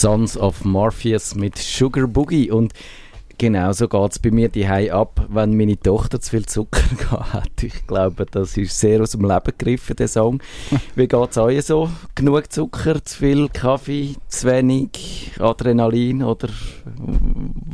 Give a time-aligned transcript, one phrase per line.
[0.00, 2.72] Sons of Morpheus mit Sugar Boogie und
[3.36, 6.80] genau so geht es bei mir die ab, wenn meine Tochter zu viel Zucker
[7.34, 7.62] hat.
[7.62, 10.42] Ich glaube, das ist sehr aus dem Leben gegriffen, der Song.
[10.94, 11.90] Wie geht es euch so?
[12.14, 16.48] Genug Zucker, zu viel Kaffee, zu wenig Adrenalin oder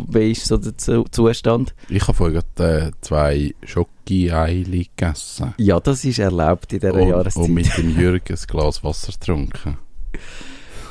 [0.08, 1.76] wie ist so der Zustand?
[1.88, 5.54] Ich habe vorhin äh, zwei Schoki-Eili gegessen.
[5.58, 7.44] Ja, das ist erlaubt in dieser und, Jahreszeit.
[7.44, 9.78] Und mit dem Jürgen ein Glas Wasser getrunken.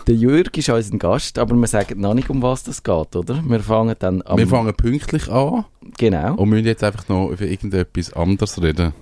[0.08, 3.44] Der Jürg ist unser Gast, aber wir sagen noch nicht, um was das geht, oder?
[3.44, 4.38] Wir fangen dann am...
[4.38, 5.66] Wir fangen pünktlich an.
[5.98, 6.36] Genau.
[6.36, 8.94] Und müssen jetzt einfach noch über irgendetwas anderes reden.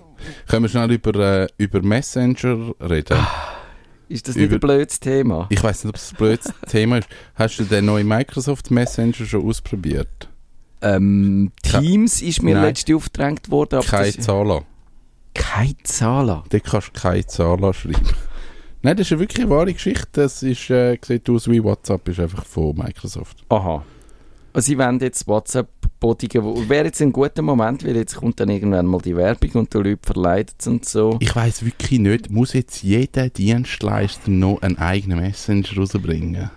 [0.48, 3.18] Können wir schnell über, äh, über Messenger reden?
[4.08, 5.48] Ist das nicht über, ein blödes Thema?
[5.50, 7.10] Ich weiß nicht, ob es ein blödes Thema ist.
[7.36, 10.30] Hast du den neuen Microsoft Messenger schon ausprobiert?
[10.82, 12.66] Ähm, Teams ist mir Nein.
[12.66, 13.82] letzte aufgedrängt worden.
[13.82, 14.64] Keine Zahler.
[15.34, 16.44] Keine Zahler?
[16.48, 18.08] Da kannst du keine Zahler schreiben.
[18.86, 20.08] Nein, das ist wirklich eine wahre Geschichte.
[20.12, 23.38] Das ist, äh, sieht aus wie WhatsApp, ist einfach von Microsoft.
[23.48, 23.84] Aha.
[24.52, 25.70] Also sie wollen jetzt WhatsApp
[26.02, 26.70] bodigen.
[26.70, 29.78] Wäre jetzt ein guter Moment, weil jetzt kommt dann irgendwann mal die Werbung und die
[29.78, 31.18] Leute verleiten und so.
[31.22, 36.52] Ich weiß wirklich nicht, muss jetzt jeder Dienstleister noch einen eigenen Messenger rausbringen?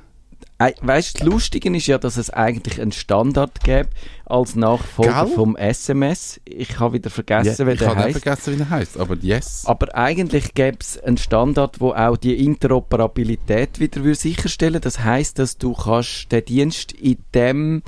[0.58, 3.90] Weißt du, das Lustige ist ja, dass es eigentlich einen Standard gibt
[4.24, 5.34] als Nachfolger Gell?
[5.34, 6.40] vom SMS.
[6.46, 7.98] Ich habe wieder vergessen, ja, wie der heißt.
[7.98, 9.64] Ich habe vergessen, wie der heißt, aber yes.
[9.66, 14.80] Aber eigentlich gäbe es einen Standard, wo auch die Interoperabilität wieder sicherstellen.
[14.80, 17.82] Das heißt, dass du kannst den Dienst in dem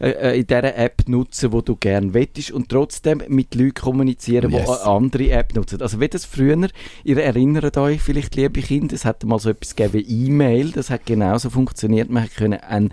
[0.00, 4.50] äh, äh, in dieser App nutzen, wo du gerne wettest und trotzdem mit Leuten kommunizieren,
[4.50, 4.64] yes.
[4.64, 5.82] die eine andere App nutzen.
[5.82, 6.68] Also wie das früher,
[7.04, 10.90] ihr erinnert euch vielleicht, liebe Kinder, es hat mal so etwas gegeben wie E-Mail, das
[10.90, 12.10] hat genauso funktioniert.
[12.10, 12.92] Man konnte ein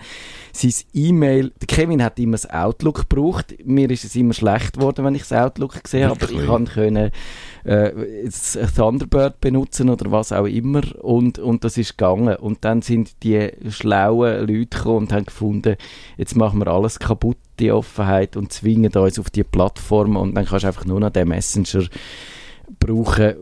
[0.56, 5.16] sein E-Mail, Kevin hat immer das Outlook gebraucht, mir ist es immer schlecht geworden, wenn
[5.16, 7.12] ich das Outlook gesehen habe, aber ich konnte
[7.66, 8.30] äh,
[8.76, 12.36] Thunderbird benutzen oder was auch immer und, und das ist gegangen.
[12.38, 15.76] Und dann sind die schlauen Leute gekommen und haben gefunden,
[16.18, 20.46] jetzt machen wir alles kaputt, die Offenheit und zwingen uns auf die Plattform und dann
[20.46, 21.84] kannst du einfach nur noch den Messenger
[22.80, 23.36] brauchen,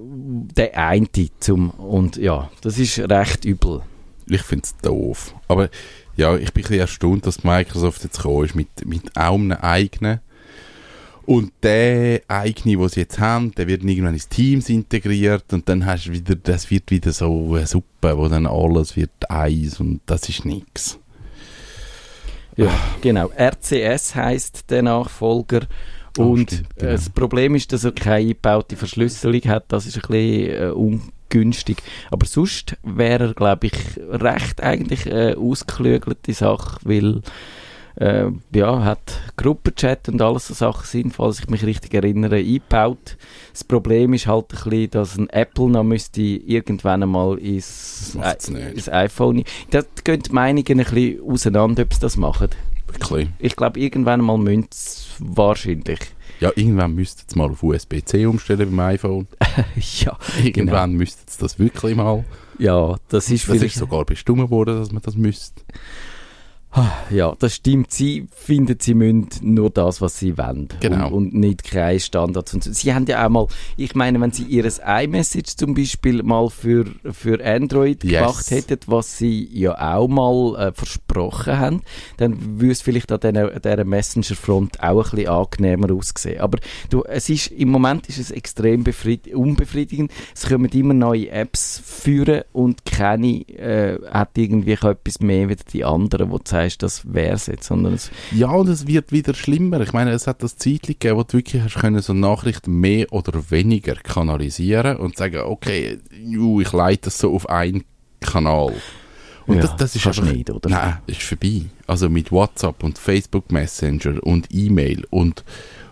[0.56, 1.08] den einen
[1.40, 3.82] zum und ja, das ist recht übel.
[4.26, 5.36] Ich finde es doof.
[5.48, 5.70] Aber
[6.16, 9.54] ja, ich bin ein bisschen erstaunt, dass Microsoft jetzt gekommen ist mit, mit auch einem
[9.54, 10.20] eigenen
[11.26, 15.86] und der eigene, den sie jetzt haben, der wird irgendwann ins Teams integriert und dann
[15.86, 20.02] hast du wieder, das wird wieder so eine Suppe, wo dann alles wird Eis und
[20.06, 21.00] das ist nichts.
[22.58, 23.32] Ja, genau.
[23.36, 25.62] RCS heißt der Nachfolger.
[26.20, 26.92] Oh, und stimmt, genau.
[26.92, 29.66] das Problem ist, dass er keine eingebaute Verschlüsselung hat.
[29.70, 30.72] Das ist ein bisschen äh,
[31.34, 31.78] ungünstig.
[32.12, 33.74] Aber sonst wäre er, glaube ich,
[34.10, 37.22] recht eigentlich eine ausgeklügelte Sache, weil
[37.96, 43.18] äh, ja, hat Gruppenchat und alles so Sachen sind, falls ich mich richtig erinnere, eingebaut.
[43.52, 48.72] Das Problem ist halt ein bisschen, dass ein Apple noch müsste irgendwann einmal ins, äh,
[48.72, 49.44] ins iPhone...
[49.70, 52.50] Da gehen die Meinungen ein bisschen auseinander, ob sie das machen.
[53.40, 54.68] Ich glaube, irgendwann einmal müssen
[55.20, 56.00] wahrscheinlich.
[56.44, 59.28] Ja, irgendwann müsste es mal auf USB-C umstellen beim iPhone.
[60.02, 61.00] ja, Irgendwann genau.
[61.00, 62.26] müsste es das wirklich mal.
[62.60, 65.62] Ja, das ist Das ist sogar bestimmt worden, dass man das müsste.
[67.10, 67.92] Ja, das stimmt.
[67.92, 70.70] Sie finden, sie müssen nur das, was sie wollen.
[70.80, 71.08] Genau.
[71.08, 72.54] Und, und nicht keine Standards.
[72.54, 73.48] Und sie haben ja auch mal,
[73.78, 78.14] ich meine, wenn sie ihr iMessage zum Beispiel mal für, für Android yes.
[78.14, 81.82] gemacht hätten, was sie ja auch mal äh, versprochen haben,
[82.18, 86.42] dann würde es vielleicht an dieser, dieser Messenger-Front auch ein bisschen angenehmer aussehen.
[86.42, 86.58] Aber
[86.90, 88.84] du, es ist, im Moment ist es extrem
[89.34, 90.12] unbefriedigend.
[90.34, 95.86] Es kommen immer neue Apps führen und keine äh, hat irgendwie etwas mehr wie die
[95.86, 97.68] anderen, die zeigen, sagst, das wäre es jetzt.
[97.68, 99.82] Sondern es ja, und es wird wieder schlimmer.
[99.82, 103.12] Ich meine, es hat das Zeit gegeben, wo du wirklich hast können, so Nachrichten mehr
[103.12, 107.84] oder weniger kanalisieren und sagen, okay, ju, ich leite das so auf einen
[108.20, 108.74] Kanal.
[109.46, 110.70] Und ja, das, das ist einfach, nicht, oder?
[110.70, 111.64] Nein, ist vorbei.
[111.88, 115.44] Also mit WhatsApp und Facebook Messenger und E-Mail und,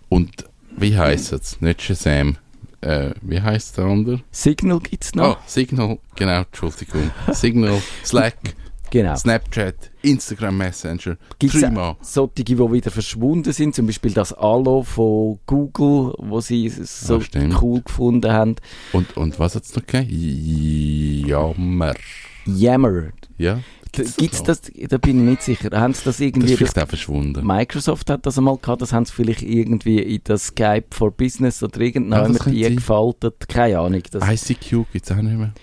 [0.10, 0.46] und
[0.78, 1.60] wie heißt es?
[1.60, 2.38] Nicht Shazam.
[2.80, 4.22] Äh, wie heißt der andere?
[4.32, 5.38] Signal gibt es noch.
[5.38, 7.12] Oh, Signal, genau, Entschuldigung.
[7.32, 8.56] Signal, Slack,
[8.92, 9.16] Genau.
[9.16, 11.66] Snapchat, Instagram Messenger, Gibt es
[12.02, 17.60] solche, die wieder verschwunden sind, zum Beispiel das Allo von Google, wo sie so ah,
[17.62, 18.58] cool gefunden haben.
[18.92, 21.26] Und, und was hat es noch gegeben?
[21.26, 21.94] Jammer.
[22.46, 23.12] Yammer.
[23.38, 23.62] Ja.
[23.94, 25.70] Gibt es das, da bin ich nicht sicher.
[25.78, 26.52] Haben sie das irgendwie...
[26.56, 27.46] Das ist auch verschwunden.
[27.46, 31.64] Microsoft hat das einmal gehabt, das haben sie vielleicht irgendwie in das Skype for Business
[31.64, 33.48] oder irgendwann ja, die gefaltet.
[33.48, 34.04] Keine Ahnung.
[34.12, 35.54] Das ICQ gibt es auch nicht mehr.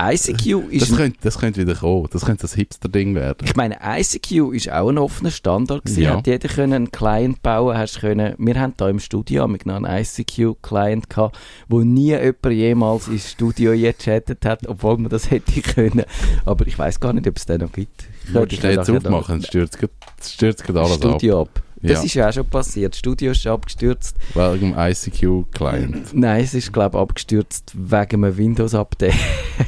[0.00, 0.90] ICQ ist...
[0.90, 2.08] Das könnte, das könnte wieder kommen.
[2.12, 3.44] Das könnte das Hipster-Ding werden.
[3.44, 6.02] Ich meine, ICQ ist auch ein offener Standard gewesen.
[6.02, 6.16] Ja.
[6.16, 9.84] Hat jeder können einen Client bauen, hast können, wir haben da im Studio mit einen
[9.84, 11.38] ICQ-Client gehabt,
[11.68, 16.04] wo nie jemand jemals ins Studio gechattet hat, obwohl man das hätte können.
[16.44, 18.04] Aber ich weiß gar nicht, ob es den noch gibt.
[18.26, 19.40] Ich du jetzt aufmachen?
[19.40, 19.78] Dann stürzt
[20.22, 21.02] stürzt gerade alles ab.
[21.02, 21.62] Studio ab.
[21.82, 22.02] Das Ja.
[22.02, 22.92] ist ja auch schon passiert.
[22.92, 24.16] Das Studio ist abgestürzt.
[24.34, 26.14] Wegen dem ICQ-Client.
[26.14, 29.14] Nein, es ist, glaube ich, abgestürzt wegen einem Windows-Update.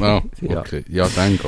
[0.00, 0.60] Ah, Ja.
[0.60, 0.84] okay.
[0.88, 1.42] Ja, dann geht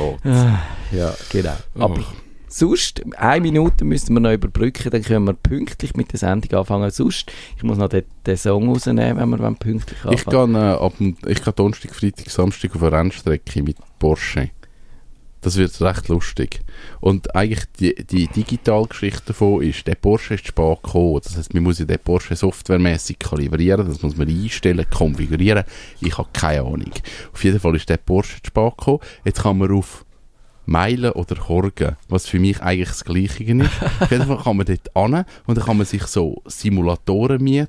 [0.93, 1.57] ja, genau.
[1.79, 2.05] Aber Oh.
[2.49, 6.91] sonst, eine Minute müssen wir noch überbrücken, dann können wir pünktlich mit der Sendung anfangen.
[6.91, 10.55] Sonst, ich muss noch den, den Song rausnehmen, wenn wir pünktlich Ich anfangen.
[10.55, 10.95] gehe äh, ab
[11.27, 14.51] ich gehe Donnerstag, Freitag, Samstag auf eine Rennstrecke mit Porsche.
[15.45, 16.63] Das wird recht lustig.
[17.01, 21.21] Und eigentlich die, die Digitalgeschichte davon ist, der Porsche ist spät gekommen.
[21.23, 25.65] Das heißt, man muss ja den Porsche softwaremäßig kalibrieren, das muss man einstellen, konfigurieren.
[26.01, 26.93] Ich habe keine Ahnung.
[27.31, 29.01] Auf jeden Fall ist der Porsche spät gekommen.
[29.27, 30.07] Jetzt kann man auf
[30.65, 33.71] Meilen oder Horgen, was für mich eigentlich das Gleiche ist.
[34.01, 37.69] Auf jeden Fall kann man dort an und dann kann man sich so Simulatoren mieten,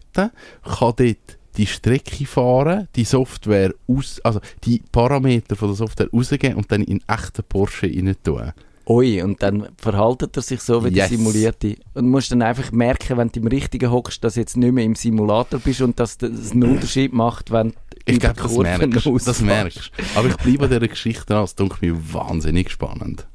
[0.63, 6.55] kann dort die Strecke fahren, die Software aus, also die Parameter von der Software rausgeben
[6.55, 8.51] und dann in echten Porsche rein tun.
[8.87, 11.09] Ui, und dann verhaltet er sich so wie der Yes.
[11.09, 11.75] Simulierte.
[11.95, 14.83] Und musst dann einfach merken, wenn du im Richtigen hockst, dass du jetzt nicht mehr
[14.83, 17.75] im Simulator bist und dass das einen Unterschied macht, wenn du
[18.05, 19.41] Ich glaube, das Kurven merkst, das ausfährst.
[19.41, 19.91] merkst.
[20.13, 23.25] Aber ich bleibe an dieser Geschichte dran, es dunkelt mir wahnsinnig spannend.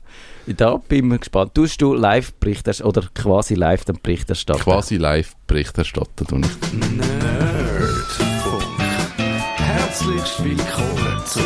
[0.47, 1.53] Da bin ich gespannt.
[1.55, 4.61] Tust du live Berichterstattung oder quasi live den Bericht erstatten?
[4.61, 6.49] Quasi live Bericht erstatten und
[6.97, 7.80] Nerdfunk.
[10.01, 11.43] Herzlich willkommen zum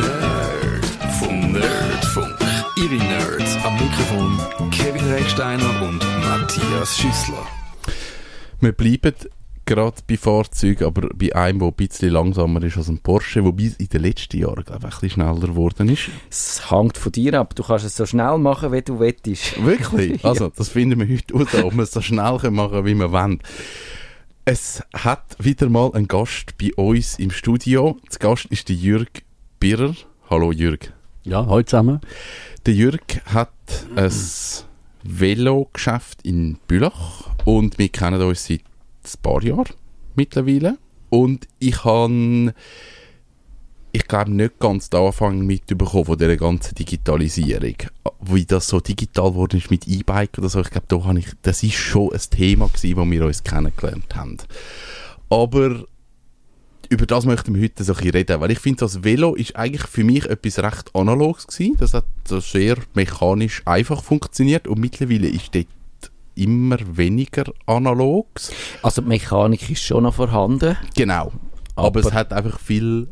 [0.00, 0.86] Nerd
[1.18, 2.34] vom Nerdfunk.
[2.78, 7.46] Ihre Nerds am Mikrofon Kevin Recksteiner und Matthias Schüssler.
[8.62, 9.12] Wir bleiben
[9.66, 13.64] gerade bei Fahrzeugen, aber bei einem, der ein bisschen langsamer ist als ein Porsche, wobei
[13.64, 16.08] es in den letzten Jahren, glaube ich, ein bisschen schneller geworden ist.
[16.30, 17.54] Es hängt von dir ab.
[17.54, 19.62] Du kannst es so schnell machen, wie du willst.
[19.62, 20.24] Wirklich?
[20.24, 22.94] Also, das finden wir heute aus, ob wir es so schnell können machen können, wie
[22.94, 23.40] wir wollen.
[24.46, 27.98] Es hat wieder mal einen Gast bei uns im Studio.
[28.12, 29.22] Der Gast ist der Jürg
[29.58, 29.94] Birrer.
[30.28, 30.92] Hallo Jürg.
[31.22, 32.02] Ja, heute zusammen.
[32.66, 33.54] Der Jürg hat
[33.96, 34.12] ein
[35.02, 39.72] Velogeschäft in Bülach und wir kennen uns seit ein paar Jahren
[40.14, 40.76] mittlerweile.
[41.08, 42.52] Und ich habe,
[43.96, 47.76] ich glaube, nicht ganz den Anfang mitbekommen von dieser ganzen Digitalisierung.
[48.22, 50.60] Wie das so digital geworden ist mit E-Bike oder so.
[50.60, 54.16] Ich glaube, da habe ich, das ist schon ein Thema gewesen, wo wir uns kennengelernt
[54.16, 54.38] haben.
[55.30, 55.84] Aber
[56.88, 59.54] über das möchten wir heute so ein bisschen reden, weil ich finde, das Velo ist
[59.54, 61.76] eigentlich für mich etwas recht Analoges gewesen.
[61.78, 65.66] Das hat so sehr mechanisch einfach funktioniert und mittlerweile ist dort
[66.34, 68.50] immer weniger Analogs.
[68.82, 70.76] Also die Mechanik ist schon noch vorhanden.
[70.96, 71.30] Genau.
[71.76, 73.06] Aber, Aber- es hat einfach viel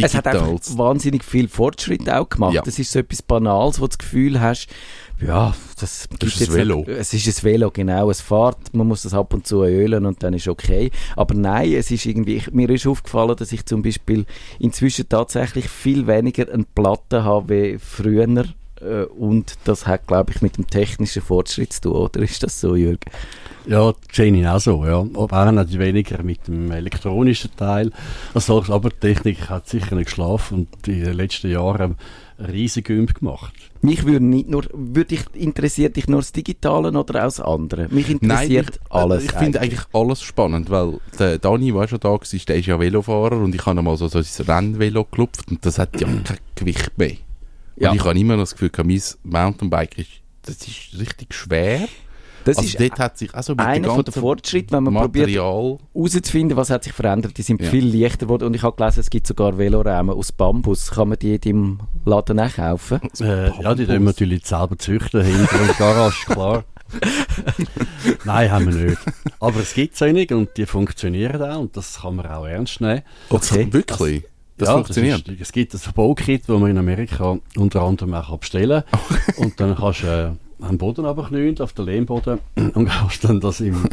[0.00, 0.78] Es hat einfach Digitals.
[0.78, 2.54] wahnsinnig viel Fortschritt auch gemacht.
[2.54, 2.62] Ja.
[2.62, 4.68] Das ist so etwas Banales, wo du das Gefühl hast,
[5.20, 6.76] ja, das, gibt ist ein Velo.
[6.78, 8.10] Nicht, es ist ein Velo, genau.
[8.10, 10.90] Es fährt, man muss das ab und zu ölen und dann ist okay.
[11.16, 14.26] Aber nein, es ist irgendwie, ich, mir ist aufgefallen, dass ich zum Beispiel
[14.58, 18.26] inzwischen tatsächlich viel weniger eine Platte habe wie früher.
[18.80, 22.60] Äh, Und das hat, glaube ich, mit dem technischen Fortschritt zu tun, oder ist das
[22.60, 23.10] so, Jürgen?
[23.66, 25.04] Ja, Jenny auch so, ja.
[25.14, 27.90] Aber auch nicht weniger mit dem elektronischen Teil.
[28.32, 28.70] als solches.
[28.70, 31.96] aber die Technik hat sicher nicht geschlafen und in den letzten Jahren
[32.38, 33.52] riesigen Gümp gemacht.
[33.80, 37.88] Mich würde nicht nur, würde dich, interessiert dich nur das Digitale oder auch das andere?
[37.90, 39.24] Mich interessiert ich, alles.
[39.24, 42.78] Ich finde eigentlich alles spannend, weil der Dani, der schon da war, der ist ja
[42.78, 46.38] Velofahrer und ich habe mal so, so ein Rennvelo geklopft und das hat ja kein
[46.54, 47.16] Gewicht mehr.
[47.76, 47.90] Ja.
[47.90, 50.10] Und ich habe immer das Gefühl, mein Mountainbike ist,
[50.42, 51.88] das ist richtig schwer.
[52.46, 54.84] Das also ist dort hat sich also mit einer dem von der ganzen Fortschritt, wenn
[54.84, 55.78] man probiert Material...
[55.92, 57.36] herauszufinden, was hat sich verändert.
[57.36, 57.68] Die sind Ja.
[57.70, 60.92] viel leichter geworden und ich habe gelesen, es gibt sogar Veloräume aus Bambus.
[60.92, 63.00] Kann man die in deinem Laden auch kaufen?
[63.20, 66.64] Äh, ja, die tun wir natürlich selber züchten, hinter der Garage, klar.
[68.24, 68.98] Nein, haben wir nicht.
[69.40, 73.02] Aber es gibt solche und die funktionieren auch und das kann man auch ernst nehmen.
[73.28, 73.66] Okay.
[73.72, 74.22] Wirklich?
[74.22, 75.26] Das ja, funktioniert?
[75.28, 79.34] Das ist, es gibt ein Baukit, das man in Amerika unter anderem auch bestellen kann.
[79.44, 82.38] Und dann kannst du äh, einen Boden runterknien, auf den Lehmboden,
[82.74, 83.84] und kannst dann das im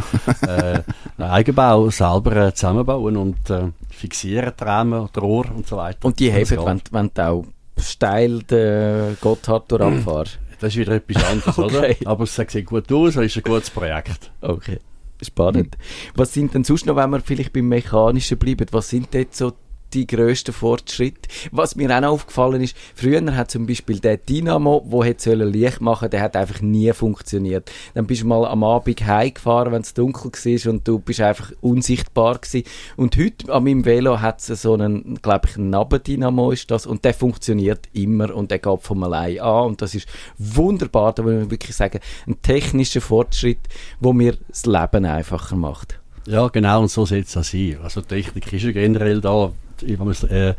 [0.48, 0.80] äh,
[1.22, 6.06] Eigenbau selber äh, zusammenbauen und äh, fixieren, die Rahmen, die Rohr und so weiter.
[6.06, 6.66] Und die Das heben, geht.
[6.66, 7.46] wenn, wenn du auch
[7.78, 10.40] steil den Gotthard durchfährst.
[10.62, 11.98] Das ist wieder etwas anderes, Okay.
[12.00, 12.10] oder?
[12.10, 14.32] Aber es sieht gut aus, es ist ein gutes Projekt.
[14.40, 14.80] Okay.
[15.22, 15.78] Spannend.
[16.16, 19.52] Was sind denn sonst noch, wenn wir vielleicht beim Mechanischen bleiben, was sind dort so
[19.94, 21.30] die grössten Fortschritte.
[21.52, 25.82] Was mir auch noch aufgefallen ist, früher hat zum Beispiel der Dynamo, wo hätte Licht
[25.82, 27.72] machen der hat einfach nie funktioniert.
[27.94, 31.52] Dann bist du mal am Abend heimgefahren, wenn es dunkel war und du bist einfach
[31.62, 32.64] unsichtbar gewesen.
[32.98, 36.86] Und heute an meinem Velo hat es so einen, glaube ich, einen Nabendynamo ist das
[36.86, 40.08] und der funktioniert immer und der geht von allein an und das ist
[40.38, 43.60] wunderbar, da muss man wirklich sagen, ein technischer Fortschritt,
[44.00, 46.00] wo mir das Leben einfacher macht.
[46.26, 47.78] Ja, genau, und so soll es auch sein.
[47.84, 49.52] Also Technik ist ja generell da,
[49.98, 50.54] man es äh,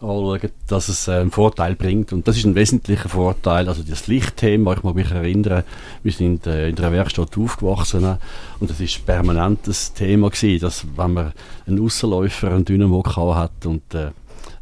[0.00, 2.12] anschaut, dass es äh, einen Vorteil bringt.
[2.12, 3.68] Und das ist ein wesentlicher Vorteil.
[3.68, 5.64] Also das Lichtthema, ich mag mich erinnern,
[6.02, 8.18] wir sind äh, in einer Werkstatt aufgewachsen
[8.60, 11.32] und das ist permanentes Thema gewesen, dass wenn man
[11.66, 13.02] einen Aussenläufer, einen Dynamo
[13.34, 14.10] hat und äh,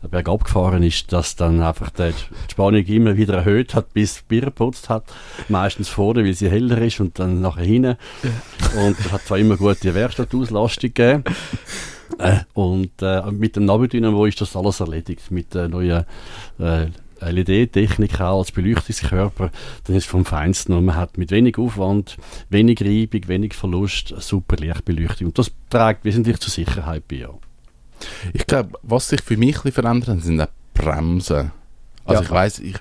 [0.09, 2.13] bergab gefahren ist, dass dann einfach die
[2.51, 5.05] Spannung immer wieder erhöht hat, bis Bier geputzt hat.
[5.49, 7.97] Meistens vorne, weil sie heller ist und dann nachher hinten.
[8.85, 11.25] Und es hat zwar immer gute Werkstattauslastung gegeben.
[12.19, 15.31] Äh, und äh, mit dem Nabendynamo ist das alles erledigt.
[15.31, 16.05] Mit der neuen
[16.59, 16.87] äh,
[17.21, 19.51] LED-Technik auch als Beleuchtungskörper,
[19.85, 22.17] dann ist es vom Feinsten und man hat mit wenig Aufwand,
[22.49, 25.29] wenig Reibung, wenig Verlust, super Lichtbeleuchtung.
[25.29, 27.29] Und das trägt wesentlich zur Sicherheit bei.
[28.33, 31.53] Ich glaube, was sich für mich ein verändert hat, sind auch Bremsen.
[32.05, 32.27] Also ja.
[32.27, 32.77] ich weiß, ich,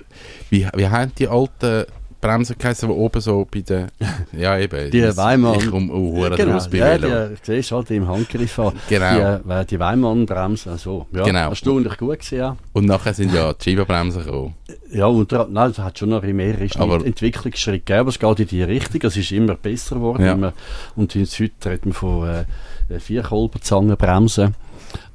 [0.50, 1.84] wie, wie haben die alten
[2.22, 3.88] Bremsen geheißen, die oben so bei den,
[4.32, 4.90] ja eben.
[4.90, 5.58] Die Weimann.
[5.58, 8.72] Ich um uh, genau, raus bei ja, die, siehst halt im Handgriff an.
[8.88, 9.40] Genau.
[9.44, 11.06] Die, äh, die Weimann-Bremsen, so.
[11.12, 11.48] Ja, genau.
[11.50, 12.56] Erstaunlich gut gewesen, ja.
[12.72, 14.54] Und nachher sind ja die Scheibenbremsen gekommen.
[14.92, 18.62] Ja, und nein, es hat schon noch mehr Entwicklungsschritte gegeben, aber es geht in die
[18.62, 20.24] Richtung, es ist immer besser geworden.
[20.24, 20.32] Ja.
[20.32, 20.52] Immer,
[20.94, 24.54] und heute reden wir von äh, Vierkolbenzangenbremsen.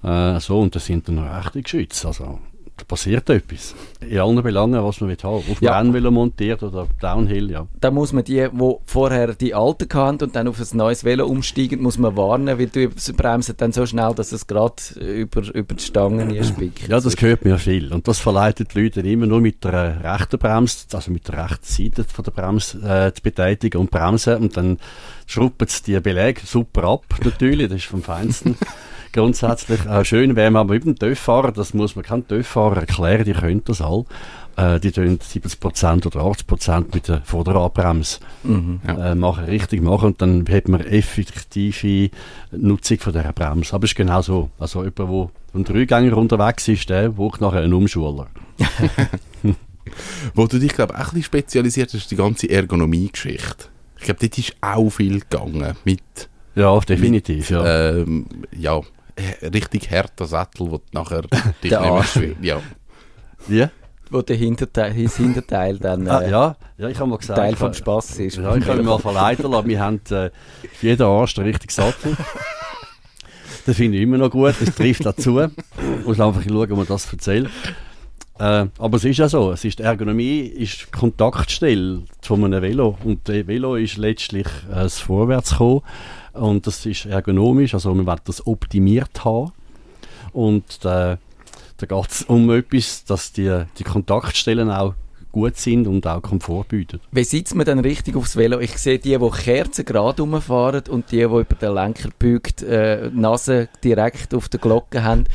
[0.03, 2.07] Äh, so, und das sind dann rechte Geschütze.
[2.07, 2.39] Also,
[2.77, 3.73] da passiert etwas.
[3.99, 5.43] In allen Belangen, was man will haben.
[5.51, 5.77] Auf ja.
[5.77, 7.67] Rennvelo montiert oder Downhill, ja.
[7.81, 11.25] Da muss man die, die vorher die alte hatten und dann auf ein neues Velo
[11.25, 15.73] umsteigen, muss man warnen, weil du bremsen dann so schnell, dass es gerade über, über
[15.73, 16.87] die Stangen spickt.
[16.87, 17.91] Ja, das gehört mir viel.
[17.91, 21.65] Und das verleitet die Leute immer nur mit der rechten Bremse, also mit der rechten
[21.65, 24.77] Seite von der Bremse äh, zu betätigen und bremsen und dann
[25.25, 28.55] schrubben sie die Belege super ab, natürlich, das ist vom Feinsten.
[29.11, 29.85] grundsätzlich.
[29.85, 33.63] Äh, schön wäre man mit dem TÜV-Fahrer, das muss man kein TÜV-Fahrer erklären, die können
[33.65, 34.05] das all.
[34.55, 39.11] Äh, die tun 70% oder 80% mit der Vorderradbremse mhm, ja.
[39.11, 42.09] äh, machen, richtig machen und dann hat man effektive
[42.51, 43.73] Nutzung von dieser Bremse.
[43.73, 44.49] Aber es ist genau so.
[44.57, 48.27] Also jemand, der ein Dreigänger unterwegs ist, der braucht nachher einen Umschuler.
[50.33, 53.65] Wo du dich, glaube ich, auch ein bisschen spezialisiert hast, ist die ganze Ergonomie-Geschichte.
[53.97, 56.01] Ich glaube, dort ist auch viel gegangen mit...
[56.55, 57.89] Ja, definitiv, mit, ja.
[57.89, 58.25] Ähm,
[58.57, 58.81] ja,
[59.41, 61.23] richtig harter Sattel, wo nachher
[61.63, 62.43] dich nicht mehr schwimmt.
[62.43, 62.61] Ja.
[63.47, 63.67] Wie?
[64.09, 67.55] Wo der Hinterteil, das Hinterteil dann ah, äh, ah, ja, ja, ich mal gesagt, Teil
[67.55, 68.37] vom Spaß ist.
[68.37, 69.67] Ja, ich habe mich mal verleiten lassen.
[69.67, 70.29] Wir haben äh,
[70.73, 72.15] für jeden Arsch den richtigen Sattel.
[73.65, 75.41] das finde ich immer noch gut, das trifft dazu.
[75.41, 77.49] Ich muss einfach schauen, ob man das erzählt.
[78.39, 82.61] Äh, aber es ist ja so, es ist, die Ergonomie ist die Kontaktstelle von einem
[82.61, 85.81] Velo und das Velo ist letztlich äh, das Vorwärtskommen
[86.33, 89.51] und das ist ergonomisch, also man will das optimiert haben.
[90.33, 91.17] Und äh,
[91.77, 94.93] da geht es um etwas, dass die, die Kontaktstellen auch
[95.31, 96.99] gut sind und auch Komfort bieten.
[97.11, 98.59] Wie sitzt man dann richtig aufs Velo?
[98.59, 103.09] Ich sehe die, die Kerzen gerade rumfahren und die, die über den Lenker beugt, äh,
[103.13, 105.25] Nase direkt auf der Glocke haben.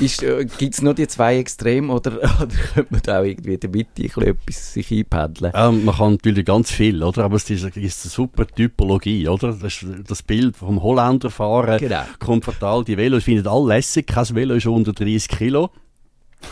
[0.00, 3.60] Äh, Gibt es nur die zwei Extreme oder, oder könnte man da auch irgendwie in
[3.60, 5.52] der Mitte etwas sich einpendeln?
[5.54, 7.24] Ähm, man kann natürlich ganz viel, oder?
[7.24, 9.28] aber es ist, ist eine super Typologie.
[9.28, 9.52] Oder?
[9.52, 12.02] Das, das Bild vom Holländer fahren, genau.
[12.18, 15.70] komfortabel, die Velos finden alle lässig, kein Velo ist unter 30 Kilo.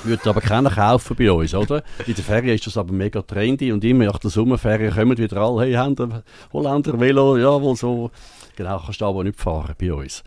[0.04, 1.82] Würde aber keiner kaufen bei uns, oder?
[2.06, 5.36] In der Ferien ist das aber mega trendy und immer nach der Sommerferien kommen wieder
[5.38, 8.10] alle, hey, haben wir Holländer Velo, ja, wohl so.
[8.56, 10.22] Genau, kannst du aber nicht fahren bei uns.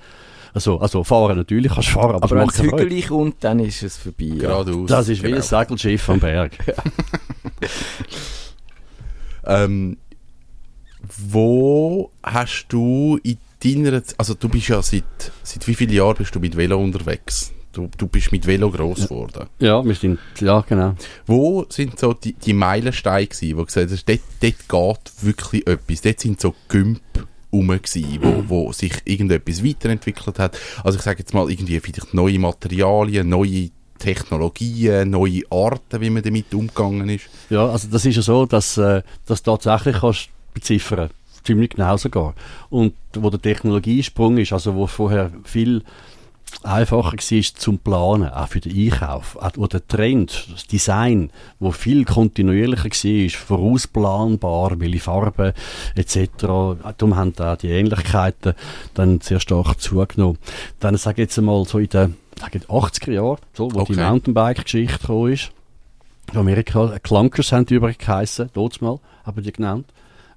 [0.53, 3.82] Also, also fahren natürlich kannst du fahren, aber, aber wenn es hügelig kommt, dann ist
[3.82, 4.36] es vorbei.
[4.38, 4.88] Geradeaus.
[4.88, 5.36] Das ist genau.
[5.36, 5.60] wie ein genau.
[5.60, 6.51] Segelschiff am Berg.
[9.46, 9.98] ähm,
[11.17, 15.03] wo hast du in deiner, also du bist ja seit,
[15.41, 17.51] seit wie vielen Jahren bist du mit Velo unterwegs?
[17.74, 19.48] Du, du bist mit Velo gross geworden.
[19.58, 20.94] Ja, wir sind, ja, genau.
[21.25, 25.68] Wo sind so die, die Meilensteine gewesen, wo du gesagt hast, dort, dort geht wirklich
[25.68, 26.01] etwas.
[26.01, 27.01] Dort sind so Gümp
[27.51, 30.58] rum gewesen, wo, wo sich irgendetwas weiterentwickelt hat.
[30.84, 36.22] Also ich sage jetzt mal irgendwie vielleicht neue Materialien, neue Technologien, neue Arten, wie man
[36.22, 37.25] damit umgegangen ist.
[37.50, 41.10] Ja, also das ist ja so, dass äh, das tatsächlich kannst beziffern
[41.44, 42.36] ziemlich genau sogar.
[42.70, 45.84] Und wo der Technologiesprung ist, also wo vorher viel
[46.63, 52.05] einfacher war zum Planen, auch für den Einkauf, auch der Trend, das Design, wo viel
[52.05, 55.53] kontinuierlicher war, vorausplanbar, welche Farben
[55.95, 56.19] etc.
[56.38, 58.53] Darum haben da die Ähnlichkeiten
[58.93, 60.38] dann sehr stark zugenommen.
[60.79, 63.93] Dann sage ich jetzt einmal so in den sage ich, 80er Jahren, so, wo Okay.
[63.93, 65.51] die Mountainbike-Geschichte gekommen ist,
[66.31, 69.86] in Amerika, Clunkers haben die übrigens geheissen, dort mal, haben die genannt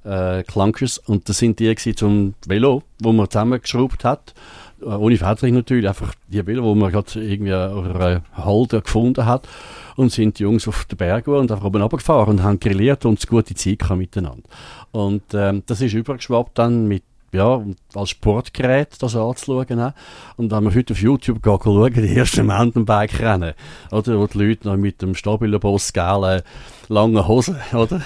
[0.06, 4.34] äh, Clunkers und das sind die gewesen zum Velo, wo man zusammengeschraubt hat,
[4.82, 9.48] ohne Federung natürlich, einfach die Velo, wo man gerade irgendwie auf einer Halde gefunden hat
[9.96, 13.20] und sind die Jungs auf den Berg und einfach oben runtergefahren und haben grilliert und
[13.20, 14.48] eine gute Zeit gehabt miteinander.
[14.92, 17.02] Und ähm, das ist übergeschwappt dann mit
[17.32, 17.62] ja,
[17.94, 19.80] als Sportgerät das anzuschauen.
[19.80, 19.92] auch.
[20.36, 23.54] Und wenn wir heute auf YouTube schauen, die ersten Mountainbike-Rennen,
[23.90, 26.42] oder, wo die Leute noch mit dem stabilen Boss gelben
[26.88, 28.00] langen Hosen, oder?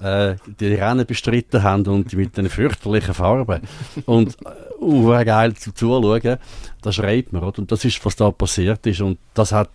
[0.00, 3.60] Äh, die Rennen bestritten haben und mit den fürchterlichen Farben.
[4.06, 4.36] Und
[4.80, 6.36] äh, geil zu zuschauen.
[6.82, 7.58] Da schreibt man, oder?
[7.58, 9.00] Und das ist, was da passiert ist.
[9.00, 9.70] Und das hat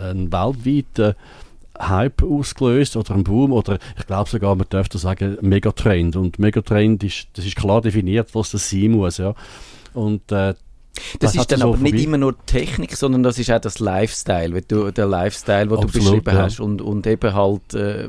[0.00, 1.14] einen weltweiten
[1.78, 6.16] Hype ausgelöst oder einen Boom oder ich glaube sogar, man dürfte sagen, Megatrend.
[6.16, 9.34] Und Megatrend ist, das ist klar definiert, was das sein muss, ja.
[9.94, 10.54] Und äh,
[11.20, 13.60] Das, hat ist dann so aber nicht vorbei- immer nur Technik, sondern das ist auch
[13.60, 16.42] das Lifestyle, weil du, der Lifestyle, den du beschrieben ja.
[16.42, 18.08] hast und, und eben halt äh,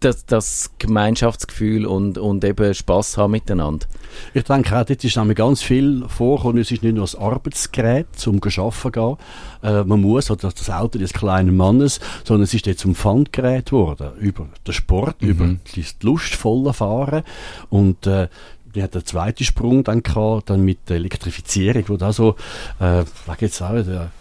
[0.00, 3.86] das, das Gemeinschaftsgefühl und, und eben Spass haben miteinander.
[4.32, 6.62] Ich denke auch, dort ist nämlich ganz viel vorgekommen.
[6.62, 9.16] Es ist nicht nur ein Arbeitsgerät zum zu gehen.
[9.62, 13.66] Äh, man muss, oder das Auto des kleinen Mannes, sondern es ist jetzt zum Fun-Gerät
[13.66, 14.12] geworden.
[14.18, 17.22] Über den Sport, über das lustvolle Fahren.
[17.68, 18.28] Und, äh,
[18.74, 22.36] die hat den zweiten Sprung dann gehabt, dann mit der Elektrifizierung, wo da so,
[22.78, 24.12] äh, sag jetzt auch, der,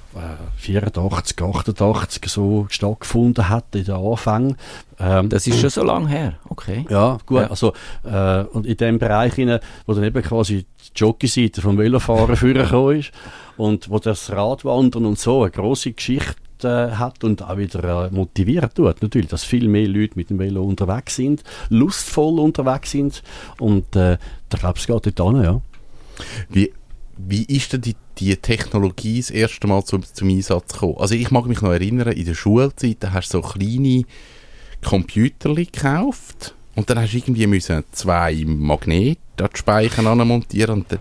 [0.58, 4.58] 84, 88 so stattgefunden hat in den Anfängen.
[5.00, 6.86] Ähm, Das ist schon so lange her, okay.
[6.90, 7.42] ja, gut.
[7.42, 7.48] Ja.
[7.50, 7.74] Also,
[8.04, 13.00] äh, und in dem Bereich, hinein, wo dann eben quasi die Jockey-Seite vom Velofahren vorgekommen
[13.00, 13.12] ist
[13.58, 18.10] und wo das Radwandern und so eine grosse Geschichte äh, hat und auch wieder äh,
[18.12, 19.02] motiviert tut.
[19.02, 23.24] Natürlich, dass viel mehr Leute mit dem Velo unterwegs sind, lustvoll unterwegs sind
[23.60, 24.18] und äh,
[24.50, 25.62] da glaube ich, es geht dort hin, ja.
[26.50, 26.74] Wie,
[27.18, 30.98] wie ist denn die, die Technologie das erste Mal zum, zum Einsatz gekommen?
[30.98, 34.04] Also ich mag mich noch erinnern, in der Schulzeit, da hast du so kleine
[34.84, 40.92] Computer gekauft und dann hast du irgendwie müssen zwei Magnete an die Speicher anmontieren und
[40.92, 41.00] dann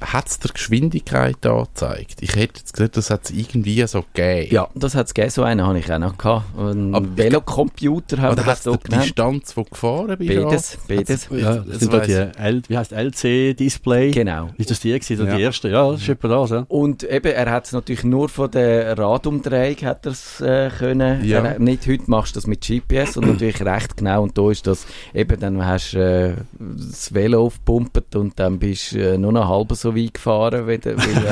[0.00, 2.16] hat es der Geschwindigkeit angezeigt.
[2.20, 4.54] Ich hätte jetzt gesagt, das hat es irgendwie so gegeben.
[4.54, 6.44] Ja, das hat es gegeben, so einen habe ich auch noch gehabt.
[6.58, 9.04] Ein Aber- Velocomputer haben Oder wir hat das es so die genannt.
[9.04, 10.28] Distanz, wo gefahren bist?
[10.44, 11.28] Beides, beides.
[11.30, 14.10] ja das das sind da die L, wie heißt LC-Display?
[14.10, 14.50] Genau.
[14.58, 15.36] Ist das die gewesen, oder Ja.
[15.36, 15.68] die erste?
[15.68, 16.64] Ja, das ist etwa das, ja.
[16.68, 21.24] Und eben, er hat es natürlich nur von der Radumdrehung hat er's, äh, können.
[21.24, 21.42] Ja.
[21.44, 24.22] Er, nicht heute machst du das mit GPS und natürlich recht genau.
[24.22, 28.92] Und da ist das eben, dann hast du äh, das Velo aufgepumpt und dann bist
[28.92, 31.26] du äh, nur noch halb so weit gefahren, weil, der- weil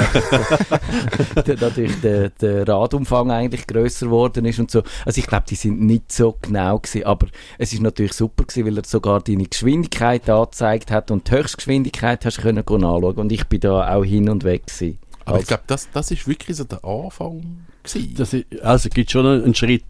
[1.46, 4.82] äh, natürlich der, der Radumfang eigentlich grösser geworden ist und so.
[5.04, 7.26] Also ich glaube, die sind nicht so genau gewesen, aber
[7.58, 12.24] es ist natürlich super gewesen, weil er sogar deine Geschwindigkeit angezeigt hat und die Höchstgeschwindigkeit
[12.24, 14.98] hast du können anschauen und ich bin da auch hin und weg gewesen.
[15.26, 18.14] Aber ich Also- glaube, das, das ist wirklich so der Anfang gewesen.
[18.16, 19.84] Das ist, also es gibt schon einen Schritt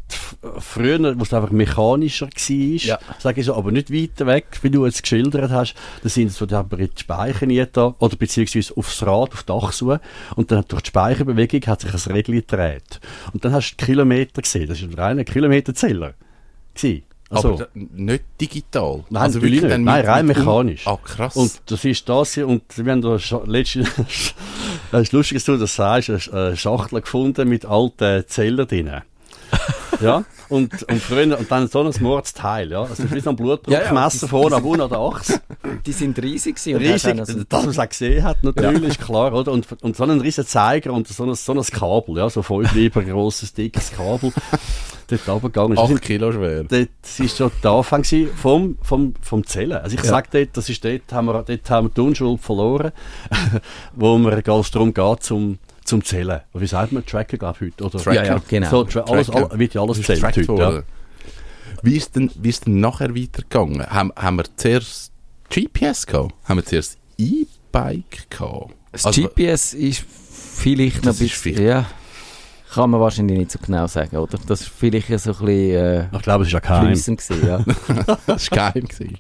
[0.59, 2.99] früher, wo es einfach mechanischer war, Ja.
[3.19, 5.75] sage ich so, aber nicht weiter weg, wie du jetzt geschildert hast.
[6.03, 6.55] Da sind so die
[7.47, 9.97] nie da, oder beziehungsweise aufs Rad, auf Dach zu,
[10.37, 13.01] und dann durch die Speicherbewegung hat sich ein Rädchen gedreht.
[13.33, 16.15] Und dann hast du die Kilometer gesehen, das war ein reiner Kilometerzähler.
[16.75, 17.05] gewesen.
[17.31, 19.05] Also, aber nicht digital.
[19.11, 19.79] Nein, also wirklich nicht.
[19.79, 20.87] Nein, rein mechanisch.
[20.87, 21.37] Ah, krass.
[21.37, 23.89] Und das ist das hier, und wir haben da letztens,
[24.93, 28.91] das ist lustig, dass du das sagst, eine Schachtel gefunden mit alten Zellen drin.
[30.05, 32.83] ja, und, und früher, und dann so ein Mordsteil, ja.
[32.83, 35.41] Also, wie so ein Blutdruck Ja, ja, vorne der Achse.
[35.87, 36.77] Die sind riesig gewesen.
[36.79, 39.53] Riesig, noch dass man es auch gesehen hat, natürlich, ist klar, oder?
[39.53, 42.73] Und, und so einen riesen Zeiger und so ein, so ein Kabel, ja, so fünf
[42.75, 44.33] Lieber grosses, dickes Kabel,
[45.09, 45.75] dort runtergegangen.
[45.77, 46.65] Das 8 sind- Kilo schwer.
[46.65, 48.05] das war schon der Anfang
[48.37, 49.79] vom, vom, vom Zählen.
[49.79, 50.11] Also ich Ja.
[50.11, 52.93] sage dort, das ist dort, haben wir, dort haben wir die Unschuld verloren,
[53.95, 56.41] wo wir es darum geht, zum, zum Zählen.
[56.53, 57.05] Wie sagt man?
[57.05, 57.85] Tracker, ich, heute.
[57.85, 57.99] Oder?
[57.99, 58.15] Tracker.
[58.15, 58.71] Ja, ja, genau.
[58.71, 60.63] So, tra alles, all, wird ja alles Ist zählt getrackt heute.
[60.63, 60.83] Ja.
[61.83, 63.87] Wie ist denn, wie ist denn nachher weitergegangen?
[63.87, 65.13] Haben, haben wir zuerst
[65.51, 66.35] GPS gehabt?
[66.45, 68.75] Haben wir zuerst E-Bike gehabt?
[68.93, 70.05] Das Also- GPS ist
[70.57, 71.87] vielleicht noch ein bisschen, ja,
[72.75, 74.39] kann man wahrscheinlich nicht so genau sagen, oder?
[74.47, 76.87] Das ist vielleicht so ein bisschen äh, Ich glaube, es ist ja kein.
[76.87, 77.59] fließend gewesen, ja.
[78.27, 78.85] Das war geheim.
[78.89, 79.17] gewesen.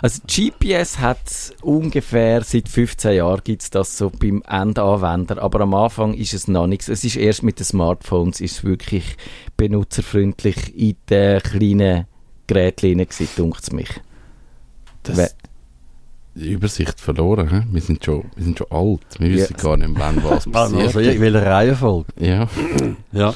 [0.00, 1.18] Also GPS hat
[1.62, 6.46] ungefähr seit 15 Jahren gibt es das so beim Endanwender, aber am Anfang ist es
[6.46, 6.88] noch nichts.
[6.88, 9.16] Es ist erst mit den Smartphones ist es wirklich
[9.56, 12.06] benutzerfreundlich in den kleinen
[12.46, 13.90] Geräten gewesen, dunkt es mich.
[15.02, 15.30] Das, We-
[16.34, 17.48] die Übersicht verloren.
[17.50, 17.62] He?
[17.74, 19.00] Wir, sind schon, wir sind schon alt.
[19.18, 19.62] Wir wissen Ja.
[19.62, 20.82] gar nicht, wann was passiert.
[20.86, 22.06] Also, in welcher Reihenfolge?
[22.20, 22.48] ja.
[23.12, 23.34] Ja.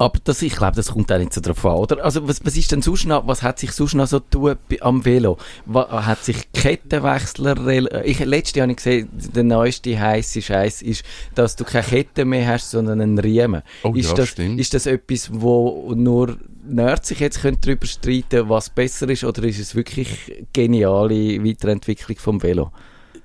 [0.00, 2.02] Aber das, ich glaube, das kommt auch nicht so drauf an, oder?
[2.02, 5.04] Also, was, was ist denn sonst noch, was hat sich sonst noch so tun am
[5.04, 5.36] Velo?
[5.66, 10.80] Was, hat sich Kettenwechsler, rel- ich, letztes Jahr habe ich gesehen, der neueste heisse Scheiß
[10.80, 13.60] ist, dass du keine Kette mehr hast, sondern einen Riemen.
[13.82, 14.58] Oh ist, ja, das, stimmt.
[14.58, 19.42] ist das etwas, wo nur Nerds sich jetzt können darüber streiten was besser ist, oder
[19.42, 20.08] ist es wirklich
[20.54, 22.72] geniale Weiterentwicklung vom Velo?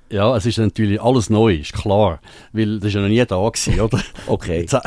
[0.08, 2.20] Ja, es ist natürlich alles neu, ist klar.
[2.52, 4.00] Weil das ist ja noch nie da gewesen, oder?
[4.26, 4.66] Okay.
[4.70, 4.80] Äh,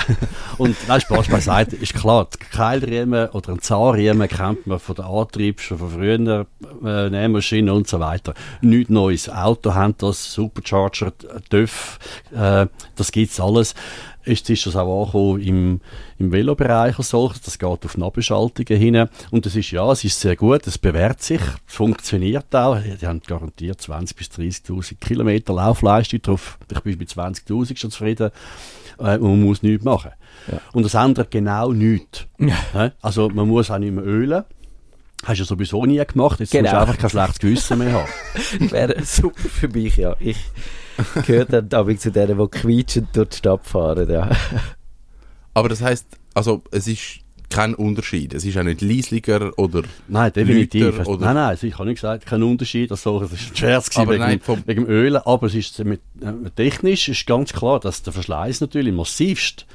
[0.57, 5.05] Und nein, Spaß beiseite, ist klar, die Keilriemen oder ein Zahnriemen kennt man von der
[5.05, 6.45] Antrieb schon von früher,
[6.85, 8.33] äh, Nähmaschinen und so weiter.
[8.61, 9.27] Nichts Neues.
[9.29, 11.11] Auto haben das, Supercharger,
[11.49, 11.99] TÜV,
[12.33, 13.75] äh, das gibt's alles.
[14.25, 15.81] Jetzt ist das auch angekommen im,
[16.17, 17.41] im Velobereich und solches.
[17.41, 19.07] Das geht auf Nabelschaltungen hin.
[19.31, 22.77] Und das ist, ja, es ist sehr gut, es bewährt sich, es funktioniert auch.
[22.79, 26.57] Die haben garantiert 20.000 bis 30.000 Kilometer Laufleistung drauf.
[26.71, 28.31] Ich bin mit 20.000 schon zufrieden.
[28.99, 30.11] Äh, und man muss nichts machen.
[30.51, 30.59] Ja.
[30.73, 32.25] Und das ändert genau nichts.
[32.73, 32.91] Ja.
[33.01, 34.43] Also man muss auch nicht mehr ölen.
[35.25, 36.39] Hast du ja sowieso nie gemacht.
[36.39, 36.71] Jetzt musst Genau.
[36.71, 38.07] du einfach kein schlechtes Gewissen mehr haben.
[38.71, 40.15] Wäre super für mich, ja.
[40.19, 40.37] Ich
[41.25, 44.29] gehöre dann damit zu denen, die quietschend durch die Stadt fahren, ja.
[45.53, 48.33] Aber das heißt, also es ist kein Unterschied.
[48.33, 50.97] Es ist auch nicht leislicher oder Nein, definitiv.
[50.97, 52.91] Lüter oder- nein, nein, also ich habe nicht gesagt, kein Unterschied.
[52.91, 55.17] Also, es ist ein Scherz wegen, nein, vom- wegen dem Ölen.
[55.25, 59.65] Aber es ist mit, äh, technisch ist ganz klar, dass der Verschleiß natürlich massivst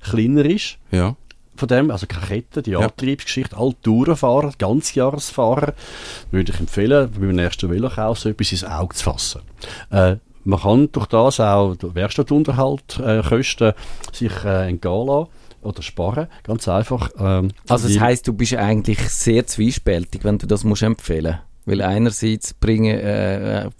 [0.00, 0.78] kleiner ist.
[0.90, 1.16] ja.
[1.58, 2.80] Von dem, also Kette, die Ja.
[2.80, 5.74] Antriebsgeschichte, alle Tourenfahrer, Ganzjahresfahrer,
[6.30, 9.40] würde ich empfehlen, beim nächsten Velokauf so etwas ins Auge zu fassen.
[9.90, 13.72] Äh, man kann durch das auch den Werkstattunterhalt, äh, Kosten
[14.12, 15.28] sich äh, entgehen lassen
[15.60, 17.10] oder sparen, ganz einfach.
[17.18, 21.38] Ähm, Also das heisst, du bist eigentlich sehr zwiespältig, wenn du das musst empfehlen.
[21.66, 23.70] Weil einerseits bringen, äh, äh,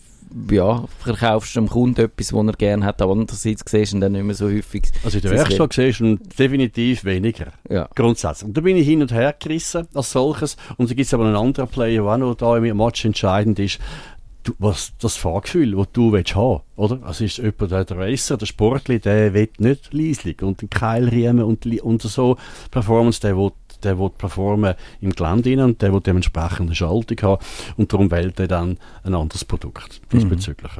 [0.51, 4.13] ja, verkaufst dem Kunden etwas, was er gerne hat, aber andererseits siehst du ihn dann
[4.13, 4.83] nicht mehr so häufig.
[5.05, 7.53] Also in der Werkstatt siehst du definitiv weniger.
[7.69, 7.89] Ja.
[7.95, 8.49] Grundsätzlich.
[8.49, 10.57] Und da bin ich hin und her gerissen als solches.
[10.77, 13.59] Und da gibt es aber einen anderen Player, der auch noch da im Match entscheidend
[13.59, 13.79] ist.
[14.45, 17.01] Du, was, das Fahrgefühl, das du willst haben, oder?
[17.03, 21.43] Also ist jemand, der, der Racer, der Sportler, der will nicht leislich und den Keilriemen
[21.43, 22.37] und, und so
[22.71, 27.19] Performance, der will, der will performen im Gelände rein und der will dementsprechend eine Schaltung
[27.23, 27.45] haben
[27.77, 30.73] und darum wählt er dann ein anderes Produkt diesbezüglich.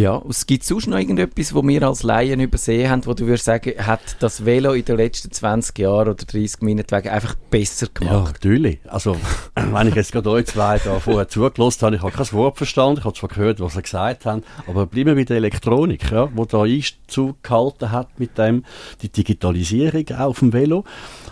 [0.00, 0.10] Ja.
[0.10, 3.44] Ja, es gibt sonst noch irgendetwas, wo wir als Laien übersehen haben, wo du würdest
[3.44, 8.08] sagen, hat das Velo in den letzten 20 Jahren oder 30 Minuten einfach besser Ja,
[8.08, 8.32] gemacht?
[8.34, 8.78] natürlich.
[8.88, 9.16] Also,
[9.54, 12.98] wenn ich jetzt gerade euch zwei da vorher zugelassen habe, ich habe kein Wort verstanden,
[12.98, 16.28] ich habe zwar gehört, was sie gesagt haben, aber bleiben wir bei der Elektronik, ja,
[16.34, 18.64] wo da Einzug gehalten hat mit dem,
[19.02, 20.84] die Digitalisierung auch auf dem Velo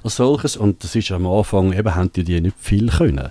[0.04, 3.31] als solches und das ist am Anfang, eben haben die, die nicht viel können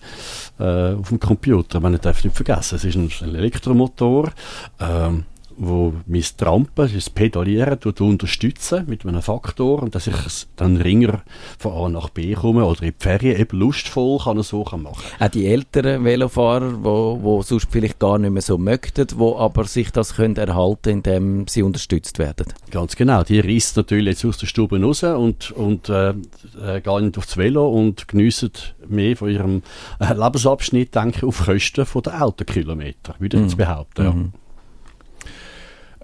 [0.60, 4.32] äh, auf dem Computer, man darf nicht vergessen, es ist ein, ein Elektromotor,
[4.80, 5.23] ähm,
[5.58, 10.15] wo mein Trampen, das Pedalieren, unterstützen mit einem Faktor und dass ich
[10.56, 11.24] dann ringer
[11.58, 15.04] von A nach B komme oder in die Ferien eben lustvoll kann so kann machen.
[15.20, 19.65] Auch die älteren Velofahrer, wo, wo sonst vielleicht gar nicht mehr so möchten, wo aber
[19.65, 22.48] sich das können erhalten, indem sie unterstützt werden.
[22.70, 27.12] Ganz genau, die reißt natürlich jetzt aus der Stube raus und, und äh, äh, gehen
[27.17, 28.52] aufs Velo und geniessen
[28.88, 29.63] mehr von ihrem
[30.00, 34.04] äh, Lebensabschnitt, denke ich, auf Kosten der Autokilometer, würde ich jetzt behaupten.
[34.04, 34.12] Ja.
[34.12, 34.34] Mhm.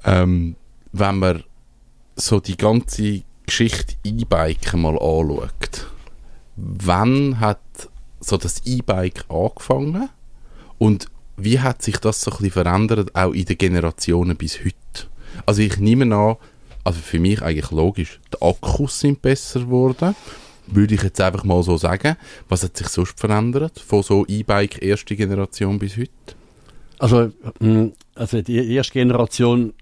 [0.06, 0.56] Ähm,
[0.92, 1.44] wenn man
[2.16, 5.88] so die ganze Geschichte E-Bike mal anschaut,
[6.56, 7.60] wann hat
[8.20, 10.10] so das E-Bike angefangen
[10.78, 14.76] und wie hat sich das so ein bisschen verändert, auch in den Generationen bis heute?
[15.46, 16.38] Also ich nehme an,
[16.84, 20.16] also für mich eigentlich logisch, die Akkus sind besser geworden,
[20.68, 22.16] würde ich jetzt einfach mal so sagen.
[22.50, 26.12] Was hat sich sonst verändert, von so E-Bike erste Generation bis heute?
[27.00, 29.74] Also, mh, also die erste Generation,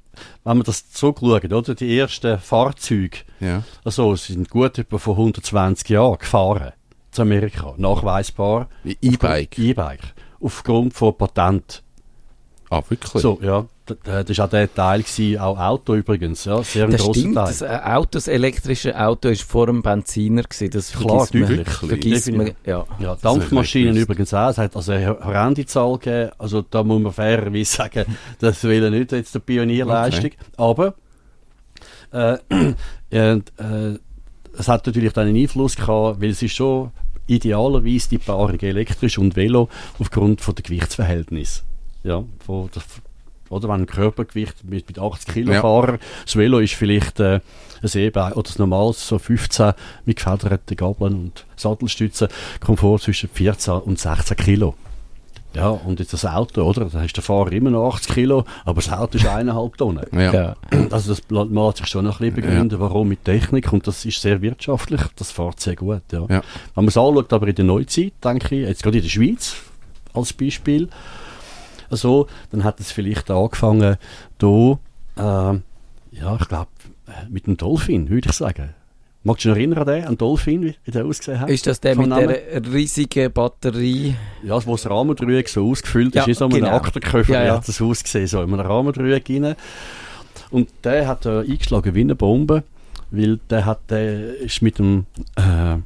[0.44, 1.76] wenn man das zurückschaut, oder?
[1.76, 3.64] Die ersten Fahrzeuge, Ja.
[3.84, 6.74] also sind gut etwa vor 120 Jahren gefahren
[7.12, 8.70] zu Amerika, nachweisbar.
[8.86, 9.58] E-Bike?
[9.60, 10.14] E-Bike.
[10.40, 11.84] Aufgrund von Patent.
[12.72, 13.22] Ah, wirklich?
[13.22, 13.66] So, ja.
[13.86, 16.64] Das war auch der Teil, gewesen, auch Auto übrigens, ja.
[16.64, 17.48] Sehr ein Das grosser stimmt, Teil.
[17.48, 20.70] das äh, Auto, das elektrische Auto ist vor dem Benziner gewesen.
[20.70, 21.66] Das Klar, vergisst man.
[21.90, 22.86] Vergisst man, ja.
[23.00, 24.52] Ja, Dampfmaschinen übrigens auch.
[24.52, 26.32] Es hat also eine horrende Zahl gegeben.
[26.38, 28.06] Also da muss man fairerweise sagen,
[28.40, 30.32] das will nicht jetzt eine Pionierleistung.
[30.56, 30.94] Aber
[32.14, 32.38] äh,
[33.12, 33.42] äh, äh,
[34.58, 36.92] es hat natürlich dann einen Einfluss gehabt, weil es ist schon
[37.28, 39.68] idealerweise die Paarung elektrisch und Velo
[40.00, 41.66] aufgrund von der Gewichtsverhältnis.
[42.04, 42.82] Ja, von der,
[43.50, 45.62] oder wenn ein Körpergewicht mit, mit 80 Kilo Ja.
[45.62, 47.42] Fahrer, das Velo ist vielleicht äh,
[47.84, 49.74] ein E-Bike oder das normales so 15
[50.06, 54.76] mit gefederten Gabeln und Sattelstützen, kommt vor zwischen 14 und 16 Kilo.
[55.54, 56.86] Ja, und jetzt das Auto, oder?
[56.86, 60.06] Da hast der Fahrer immer noch 80 Kilo, aber das Auto ist eineinhalb Tonnen.
[60.14, 60.34] Ja.
[60.34, 60.56] Ja.
[60.90, 64.22] Also das lässt sich schon noch ein bisschen begründen, warum mit Technik und das ist
[64.22, 66.22] sehr wirtschaftlich, das fährt sehr gut, ja.
[66.22, 66.28] Ja.
[66.30, 66.42] Wenn
[66.76, 69.58] man es anschaut, aber in der Neuzeit, denke ich, jetzt gerade in der Schweiz
[70.14, 70.88] als Beispiel,
[71.92, 73.98] also, dann hat es vielleicht angefangen,
[74.38, 74.80] da,
[75.18, 75.64] ähm,
[76.12, 76.70] ja, ich glaube,
[77.30, 78.74] mit einem Dolphin, würde ich sagen.
[79.24, 81.50] Magst du dich noch erinnern an den, an Dolphin, wie der ausgesehen hat?
[81.50, 82.30] Ist das der mit Namen?
[82.30, 84.16] der riesigen Batterie?
[84.42, 86.70] Ja, wo das Rahmendreieck so ausgefüllt Ja, ist, wie so genau.
[86.70, 87.56] Aktenköcher, Ja, ja, ja.
[87.58, 89.56] hat das ausgesehen, so in einem Rahmendreieck rein.
[90.50, 92.64] Und der hat äh, eingeschlagen wie eine Bombe,
[93.12, 95.78] weil der hat, der ist mit dem äh,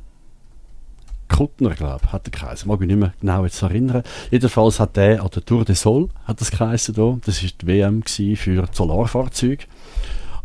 [1.28, 2.68] Kuttner, glaube ich, hat der geheißen.
[2.68, 4.04] Mag mich nicht mehr genau jetzt erinnern.
[4.32, 7.68] Jedenfalls hat der an der Tour de Sol, hat das geheißen da, das ist die
[7.68, 9.66] WM für Solarfahrzeuge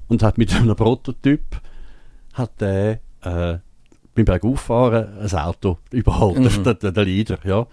[0.08, 1.42] und hat mit einem Prototyp
[2.32, 3.58] hat der äh,
[4.14, 6.62] beim Bergauffahren ein Auto überholt, Mhm.
[6.64, 7.66] der, der, der Leader, ja.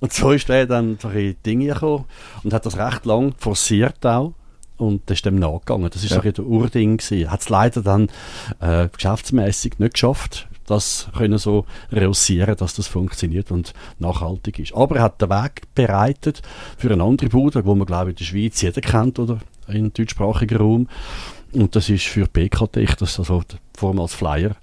[0.00, 2.04] Und so ist der dann die Dinge gekommen
[2.42, 4.32] und hat das recht lang forciert auch
[4.76, 5.90] und das ist dem nachgegangen.
[5.92, 6.20] Das ist Ja.
[6.22, 7.30] so ein Urding gewesen.
[7.30, 8.08] Hat es leider dann
[8.60, 14.74] äh, geschäftsmäßig nicht geschafft, das können so reussieren, dass das funktioniert und nachhaltig ist.
[14.74, 16.42] Aber er hat den Weg bereitet
[16.78, 19.92] für eine andere Bude, wo man glaube ich in der Schweiz jeder kennt oder im
[19.92, 20.88] deutschsprachigen Raum.
[21.52, 23.42] Und das ist für PKT, das ist also
[23.76, 24.56] vormals Flyer.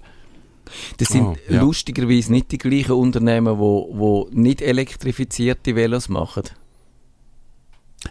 [0.98, 1.60] Das sind Ah, ja.
[1.60, 6.44] lustigerweise nicht die gleichen Unternehmen, wo, wo nicht elektrifizierte Velos machen.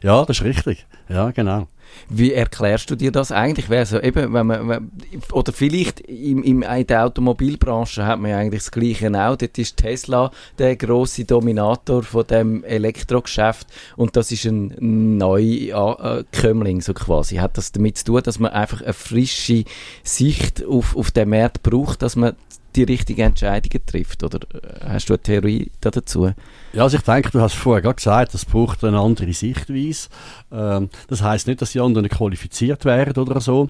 [0.01, 0.85] Ja, das ist richtig.
[1.09, 1.67] Ja, genau.
[2.09, 3.69] Wie erklärst du dir das eigentlich?
[3.69, 4.91] Wäre so eben, wenn man,
[5.31, 9.35] oder vielleicht im, im, in der Automobilbranche hat man ja eigentlich das Gleiche auch.
[9.35, 16.93] Dort ist Tesla der große Dominator von dem Elektrogeschäft und das ist ein Neukömmling so
[16.93, 17.37] quasi.
[17.37, 19.63] Hat das damit zu tun, dass man einfach eine frische
[20.03, 22.33] Sicht auf, auf den Markt braucht, dass man
[22.75, 24.23] die richtigen Entscheidungen trifft?
[24.23, 26.31] Oder äh, hast du eine Theorie da dazu?
[26.73, 30.07] Ja, also ich denke, du hast vorher gerade gesagt, es braucht eine andere Sichtweise.
[30.51, 33.69] Ähm, das heißt nicht, dass die anderen nicht qualifiziert wären oder so.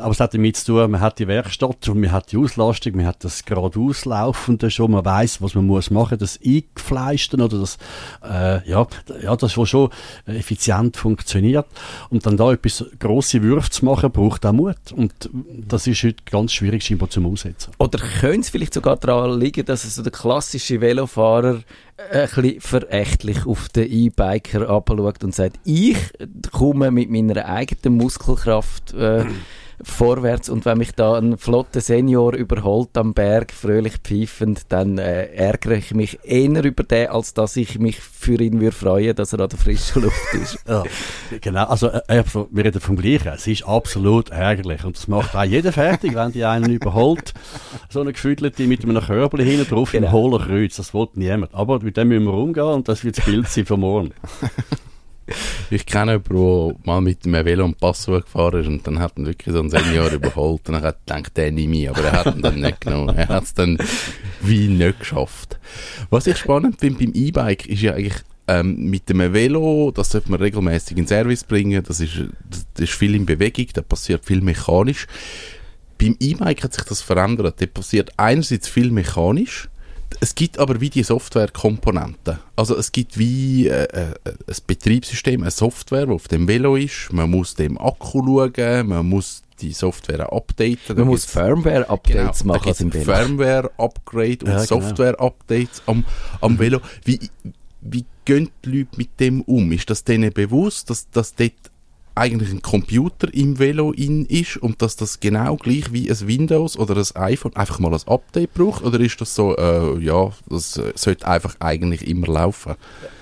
[0.00, 2.96] Aber es hat damit zu tun, man hat die Werkstatt und man hat die Auslastung,
[2.96, 7.58] man hat das gerade auslaufende schon, man weiß, was man muss machen, das eingefleischte oder
[7.58, 7.78] das,
[8.22, 8.86] äh, ja,
[9.22, 9.90] ja, das, was schon
[10.26, 11.66] effizient funktioniert.
[12.08, 14.92] Und dann da etwas grosse Würfe zu machen, braucht auch Mut.
[14.94, 17.72] Und das ist heute ganz schwierig scheinbar zum Umsetzen.
[17.78, 17.98] Oder
[18.30, 21.62] könnte es vielleicht sogar daran liegen, dass so der klassische Velofahrer
[21.96, 25.96] äh, ein bisschen verächtlich auf den E-Biker abschaut und sagt, ich
[26.52, 29.24] komme mit meiner eigenen Muskelkraft äh,
[29.82, 35.26] vorwärts und wenn mich da ein flotter Senior überholt am Berg, fröhlich pfeifend, dann äh,
[35.34, 39.32] ärgere ich mich eher über den, als dass ich mich für ihn würde freuen, dass
[39.32, 40.58] er an der frischen Luft ist.
[40.68, 40.84] Ja,
[41.40, 41.64] genau.
[41.66, 43.28] Also, äh, äh, wir reden vom Gleichen.
[43.28, 44.84] Es ist absolut ärgerlich.
[44.84, 47.32] Und das macht auch jeder fertig, wenn die einen überholt.
[47.88, 50.06] So eine Gefühlte mit einem Körbel hinten drauf Genau.
[50.06, 50.76] im hohlen Kreuz.
[50.76, 51.54] Das will niemand.
[51.54, 54.10] Aber mit dem müssen wir umgehen und das wird das Bild sein von morgen.
[55.70, 59.16] Ich kenne jemanden, der mal mit einem Velo am Passo gefahren ist und dann hat
[59.16, 62.02] ihn wirklich so ein Senior überholt und dann hat er gedacht, der nehme ich, aber
[62.02, 63.16] er hat ihn dann nicht genommen.
[63.16, 63.78] Er hat es dann
[64.40, 65.60] wie nicht geschafft.
[66.10, 68.16] Was ich spannend finde beim E-Bike ist ja eigentlich,
[68.48, 72.92] ähm, mit dem Velo, das sollte man regelmäßig in Service bringen, das ist, das ist
[72.92, 75.06] viel in Bewegung, da passiert viel mechanisch.
[75.98, 77.60] Beim E-Bike hat sich das verändert.
[77.60, 79.68] Da passiert einerseits viel mechanisch,
[80.18, 82.38] es gibt aber wie die Softwarekomponenten.
[82.56, 87.12] Also es gibt wie äh, äh, ein Betriebssystem, eine Software, die auf dem Velo ist.
[87.12, 90.96] Man muss dem Akku schauen, man muss die Software updaten.
[90.96, 93.04] Man muss Firmware-Updates genau, machen als im Velo.
[93.04, 94.80] Firmware-Upgrade und Ja, genau.
[94.80, 96.04] Software-Updates am,
[96.40, 96.80] am Velo.
[97.04, 97.20] Wie,
[97.80, 99.72] wie gehen die Leute mit dem um?
[99.72, 101.52] Ist das denen bewusst, dass, dass dort
[102.20, 106.78] eigentlich ein Computer im Velo in ist und dass das genau gleich wie ein Windows
[106.78, 108.84] oder ein iPhone einfach mal ein Update braucht?
[108.84, 112.74] Oder ist das so, äh, ja, das äh, sollte einfach eigentlich immer laufen?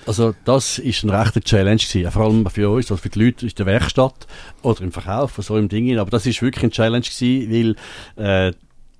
[0.05, 2.11] Also, das ist ein rechter Challenge gewesen.
[2.11, 4.27] Vor allem für uns, also für die Leute in der Werkstatt
[4.63, 5.97] oder im Verkauf, so im Ding.
[5.97, 7.77] Aber das ist wirklich ein Challenge gewesen,
[8.17, 8.53] weil, äh,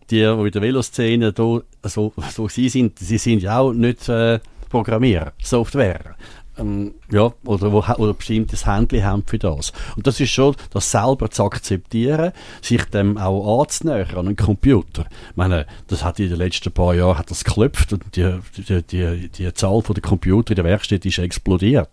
[0.10, 4.40] die, die in der Veloszene da so, so sind, sie sind ja auch nicht äh,
[4.70, 6.16] Programmierer, Software.
[6.60, 9.72] Ähm, ja, oder, wo, oder bestimmtes Handling haben für das.
[9.96, 15.06] Und das ist schon, das selber zu akzeptieren, sich dem auch anzunähern an einen Computer.
[15.32, 18.84] Ich meine, das hat in den letzten paar Jahren hat das geklopft und die, die,
[18.84, 21.90] die, die Zahl der Computer in der Werkstatt ist explodiert.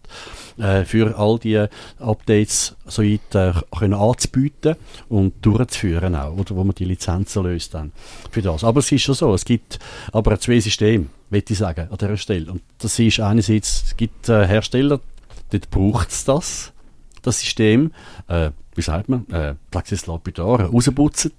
[0.59, 1.67] Äh, für all die
[1.99, 4.77] Updates so weit, äh, können anzubieten
[5.09, 7.93] und durchzuführen auch, oder wo man die Lizenzen löst dann
[8.31, 8.65] für das.
[8.65, 9.79] Aber es ist schon so, es gibt
[10.13, 12.51] aber zwei Systeme, würde ich sagen, an dieser Stelle.
[12.53, 15.01] Und das ist einerseits, es gibt äh, Hersteller,
[15.51, 16.73] dort braucht es das,
[17.23, 17.91] das System.
[18.29, 21.33] Äh, wie sagt man, äh, Plexis Lapidare rausputzen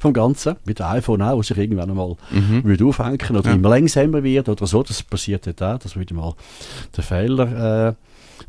[0.00, 2.64] vom Ganzen, wie der iPhone auch, wo sich irgendwann einmal Mhm.
[2.64, 3.54] würde aufhängen oder Ja.
[3.54, 4.82] immer langsamer wird oder so.
[4.82, 6.34] Das passiert dort auch, dass wieder mal
[6.96, 7.94] der Fehler äh,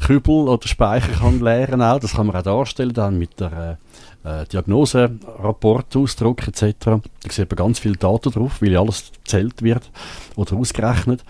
[0.06, 1.99] Kübel oder Speicher kann leeren auch.
[1.99, 3.77] Das kann man auch darstellen dann mit der
[4.23, 6.75] äh, Diagnoserapport, Ausdruck etc.
[6.79, 9.89] Da sieht man ganz viel Daten drauf, weil ja alles gezählt wird
[10.36, 11.23] oder ausgerechnet.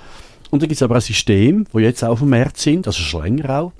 [0.49, 3.01] Und dann gibt es aber ein System, wo jetzt auch auf dem Markt sind, also
[3.01, 3.71] schon länger auch,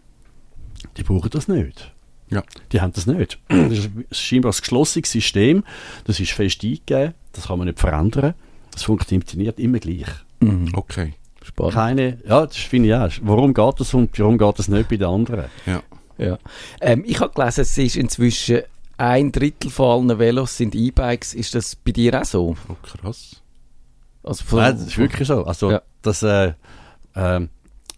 [0.98, 1.92] die brauchen das nicht.
[2.30, 2.44] Ja.
[2.72, 3.40] Die haben das nicht.
[3.50, 5.64] Das ist scheinbar ein geschlossenes System,
[6.06, 8.34] das ist fest eingegeben, das kann man nicht verändern.
[8.72, 10.08] Das funktioniert immer gleich.
[10.40, 10.70] Mhm.
[10.74, 11.14] Okay.
[11.44, 11.74] Spannend.
[11.74, 13.10] Keine, ja, das finde ich auch.
[13.24, 15.46] Warum geht das und warum geht das nicht bei den anderen?
[15.66, 15.82] Ja.
[16.18, 16.38] Ja.
[16.80, 18.62] Ähm, ich habe gelesen, es ist inzwischen
[19.02, 21.34] ein Drittel von allen Velos sind E-Bikes.
[21.34, 22.56] Ist das bei dir auch so?
[22.70, 23.38] Oh, krass.
[24.24, 25.44] Also von, Nein, das ist wirklich so.
[25.46, 25.82] Also, Ja.
[26.04, 26.54] das, äh,
[27.16, 27.50] ähm,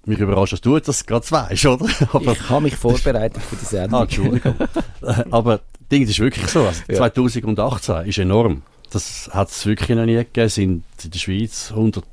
[0.06, 1.86] mich überrascht, dass du das gerade weißt, oder?
[2.14, 4.00] Aber, ich habe mich vorbereitet für die Sendung.
[4.00, 4.56] ah, Entschuldigung.
[5.02, 5.60] Äh, Aber
[5.92, 6.66] Ding, das ist wirklich so.
[6.68, 6.96] Also, Ja.
[6.96, 8.62] 2018 ist enorm.
[8.92, 10.46] Das hat es wirklich noch nie gegeben.
[10.48, 12.04] Es sind in der Schweiz 100,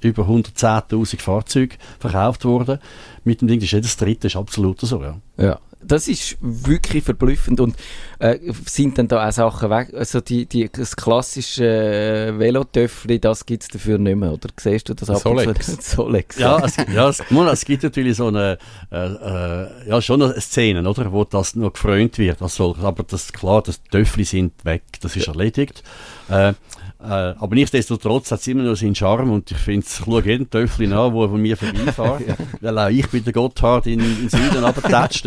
[0.00, 2.78] über 110.000 Fahrzeuge verkauft worden.
[3.24, 5.16] Mit dem Ding, das ist jedes dritte, ist absolut so, ja.
[5.36, 7.76] Ja, das ist wirklich verblüffend und
[8.18, 13.46] äh, sind dann da auch Sachen weg, also die, die, das klassische äh, Velotöffli, das
[13.46, 14.48] gibt es dafür nicht mehr, oder?
[14.58, 15.18] Siehst du das ab?
[15.18, 15.66] Solex.
[15.90, 16.38] Solex.
[16.38, 18.58] Ja, es, ja es, man, es gibt natürlich so eine,
[18.90, 22.84] äh, äh, ja, schon eine Szene, oder, wo das noch gefreut wird als solches.
[22.84, 25.82] Aber das, klar, das Töffli sind weg, das ist erledigt.
[26.28, 26.54] Äh,
[26.98, 30.86] aber nichtsdestotrotz hat es immer noch seinen Charme und ich finde, ich schaue jeden Töffli
[30.86, 32.38] an, der von mir vorbeifährt.
[32.60, 35.26] Weil auch ich bin der Gotthard in, in Süden runtergetatscht.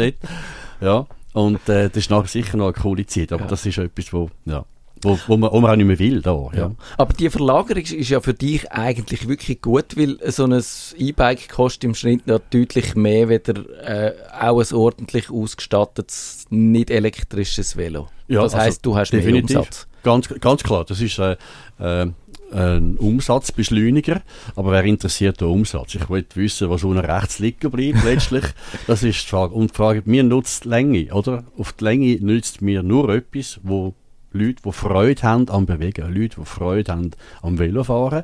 [0.82, 3.48] Ja, und äh, das ist nachher sicher noch eine coole Zeit, aber Ja.
[3.50, 4.66] das ist etwas, wo, ja,
[5.04, 6.32] wo, wo, man, wo man auch nicht mehr will da.
[6.54, 6.60] Ja.
[6.60, 6.72] Ja.
[6.98, 10.62] Aber die Verlagerung ist- ja für dich eigentlich wirklich gut, weil so ein
[10.98, 13.54] E-Bike kostet im Schnitt noch deutlich mehr, wieder
[13.84, 18.08] äh, auch ein ordentlich ausgestattetes, nicht elektrisches Velo.
[18.28, 19.58] Ja, das also heisst, du hast mehr definitiv.
[19.58, 19.88] Umsatz.
[20.04, 21.36] Ganz, ganz klar, das ist äh,
[21.80, 22.08] äh,
[22.52, 24.22] ein Umsatzbeschleuniger,
[24.56, 25.96] aber wer interessiert den Umsatz?
[25.96, 28.46] Ich wollte wissen, was unten rechts liegen bleibt letztlich.
[28.88, 29.54] Das ist die Frage.
[29.54, 31.44] Und die Frage, mir nutzt die Länge, oder?
[31.58, 33.94] Auf die Länge nützt mir nur etwas, wo
[34.32, 37.12] Leute, die Freude haben am Bewegen, Leute, die Freude haben
[37.42, 38.24] am Velofahren.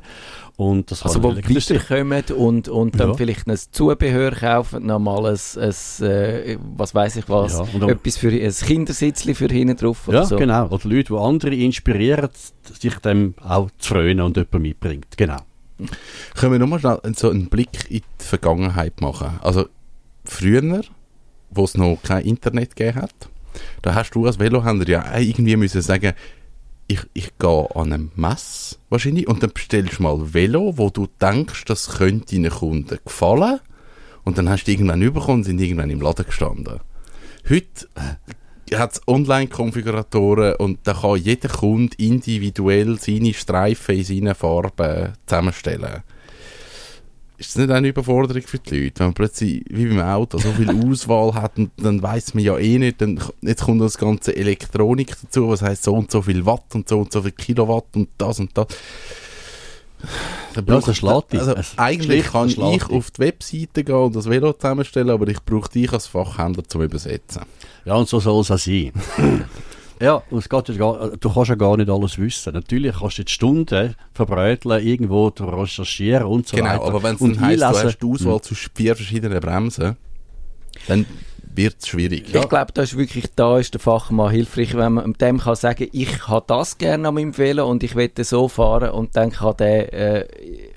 [0.56, 3.14] Und das Also elektrisch- weiterkommen und, und dann Ja.
[3.14, 8.30] vielleicht ein Zubehör kaufen, nochmal ein, ein äh, was weiß ich was, Ja, etwas für
[8.30, 10.36] ein Kindersitzli für hinten drauf oder Ja, so.
[10.36, 10.66] genau.
[10.68, 12.30] Oder Leute, die andere inspirieren,
[12.80, 15.06] sich dem auch zu freuen und jemand mitbringt.
[15.16, 15.38] Genau.
[16.34, 19.38] Können wir nochmal schnell so einen Blick in die Vergangenheit machen?
[19.42, 19.66] Also,
[20.24, 20.80] früher,
[21.50, 23.28] wo es noch kein Internet gegeben hat,
[23.82, 26.12] da hast du als Velohändler ja irgendwie müssen sagen,
[26.88, 31.08] ich, ich gehe an eine Messe wahrscheinlich und dann bestellst du mal Velo, wo du
[31.20, 33.60] denkst, das könnte deinen Kunden gefallen
[34.24, 36.80] und dann hast du irgendwann bekommen und sind irgendwann im Laden gestanden.
[37.48, 37.88] Heute
[38.74, 46.02] hat es Online-Konfiguratoren und da kann jeder Kunde individuell seine Streifen in seinen Farben zusammenstellen.
[47.38, 50.50] Ist das nicht eine Überforderung für die Leute, wenn man plötzlich, wie beim Auto, so
[50.52, 54.34] viel Auswahl hat und dann weiß man ja eh nicht, dann, jetzt kommt das ganze
[54.34, 57.86] Elektronik dazu, was heißt so und so viel Watt und so und so viel Kilowatt
[57.94, 58.68] und das und das.
[60.54, 61.40] Da Ja, schlägt dich.
[61.40, 62.56] also eigentlich kann ich
[62.90, 66.82] auf die Webseite gehen und das Velo zusammenstellen, aber ich brauche dich als Fachhändler zum
[66.82, 67.42] Übersetzen.
[67.84, 68.92] Ja, und so soll es auch sein.
[70.00, 72.52] ja, und es geht ja gar, du kannst ja gar nicht alles wissen.
[72.52, 76.82] Natürlich kannst du jetzt Stunden verbräteln, irgendwo recherchieren und so genau, weiter.
[76.82, 79.96] aber wenn es dann heisst, du hast die Auswahl zwischen vier verschiedenen Bremsen,
[80.86, 81.06] dann
[81.56, 82.24] wird es schwierig.
[82.34, 85.88] Ich glaube, da ist wirklich, da ist der Fachmann hilfreich, wenn man dem kann sagen,
[85.92, 89.56] ich habe das gerne an meinem Velo und ich möchte so fahren und dann kann
[89.56, 90.28] der äh,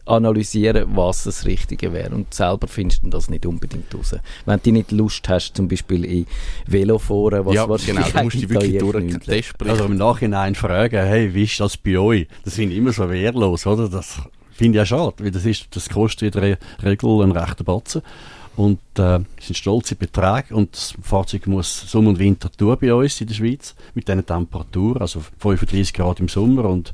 [0.05, 4.15] analysieren, was das Richtige wäre und selber findest du das nicht unbedingt raus.
[4.45, 6.25] Wenn du nicht Lust hast, zum Beispiel in
[6.65, 11.43] Veloforen, was ja, genau, du musst dich wirklich durch Also im Nachhinein fragen, hey, wie
[11.43, 12.27] ist das bei euch?
[12.43, 13.89] Das ich immer so wehrlos, oder?
[13.89, 14.19] Das
[14.51, 18.01] finde ich ja schade, weil das, ist, das kostet in der Regel einen rechten Batzen.
[18.55, 23.21] Und äh, sind stolze Beträge und das Fahrzeug muss Sommer und Winter tun bei uns
[23.21, 26.93] in der Schweiz mit diesen Temperaturen, also 35 Grad im Sommer und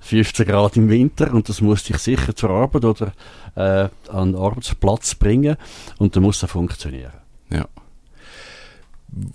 [0.00, 3.12] 15 Grad im Winter und das muss dich sicher zur Arbeit oder
[3.54, 5.56] äh, an den Arbeitsplatz bringen
[5.98, 7.12] und dann muss es funktionieren.
[7.50, 7.68] Ja.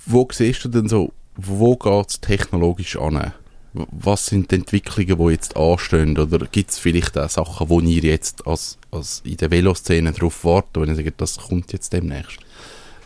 [0.06, 3.32] Wo siehst du denn so, wo geht es technologisch an?
[3.74, 6.18] Was sind die Entwicklungen, die jetzt anstehen?
[6.18, 10.44] Oder gibt es vielleicht auch Sachen, wo ihr jetzt als, als in der Veloszene darauf
[10.44, 12.40] warten, wenn ihr sagt, das kommt jetzt demnächst?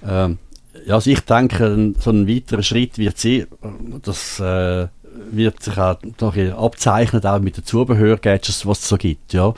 [0.06, 0.38] Ähm,
[0.86, 3.48] ja, also ich denke, so ein weiterer Schritt wird sein,
[4.02, 4.88] dass äh,
[5.32, 9.34] wird sich auch noch abzeichnet, auch mit den Zubehör-Gadgets, was es so gibt.
[9.34, 9.54] Ja.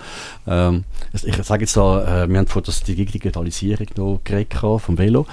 [0.48, 5.26] Ähm, ich sage jetzt da, äh, wir haben das die Digitalisierung noch geredet vom Velo.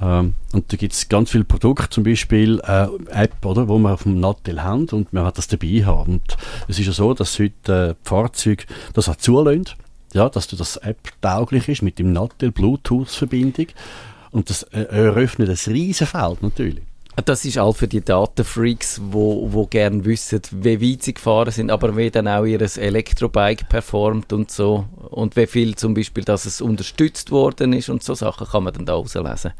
[0.00, 3.92] Ähm, und da gibt es ganz viele Produkte, zum Beispiel äh, App, oder, wo man
[3.92, 6.14] auf dem Nattel haben und man hat das dabei haben.
[6.14, 6.36] Und
[6.68, 9.66] es ist ja so, dass heute äh, Fahrzeuge das auch zulassen,
[10.14, 13.66] ja, dass du das App tauglich ist mit dem Nattel Bluetooth-Verbindung.
[14.30, 16.85] Und das äh, eröffnet ein Riesenfeld natürlich.
[17.24, 21.70] Das ist all für die Datenfreaks, wo, wo gern wissen, wie weit sie gefahren sind,
[21.70, 24.84] aber wie dann auch ihr Elektrobike performt und so.
[25.10, 28.74] Und wie viel zum Beispiel, dass es unterstützt worden ist und so Sachen kann man
[28.74, 29.52] dann da rauslesen.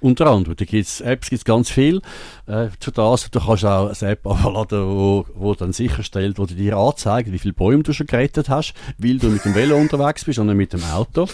[0.00, 2.00] Unter anderem, da gibt's Apps gibt's ganz viel
[2.46, 3.30] äh, zu das.
[3.30, 7.54] Du kannst auch eine App abladen, wo, wo dann sicherstellt, wo dir anzeigt, wie viele
[7.54, 10.72] Bäume du schon gerettet hast, weil du mit dem Velo unterwegs bist und nicht mit
[10.72, 11.26] dem Auto.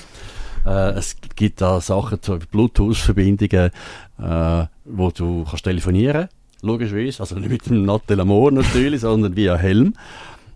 [0.66, 3.70] Äh, es gibt da Sachen, so Bluetooth-Verbindungen,
[4.18, 6.28] äh, wo du kannst telefonieren
[6.62, 7.20] logischerweise.
[7.20, 9.94] Also nicht mit dem Nattel Amor natürlich, sondern via Helm.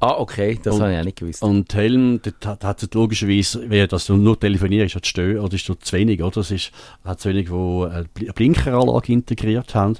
[0.00, 1.42] Ah, okay, das habe ich auch nicht gewusst.
[1.42, 5.64] Und Helm, dort hat es logischerweise, wie dass du nur telefonierst, hat stö oder ist
[5.64, 6.38] zu wenig, oder?
[6.38, 6.72] Es ist,
[7.04, 9.96] hat zu wenig, wo eine Blinkeranlage integriert haben.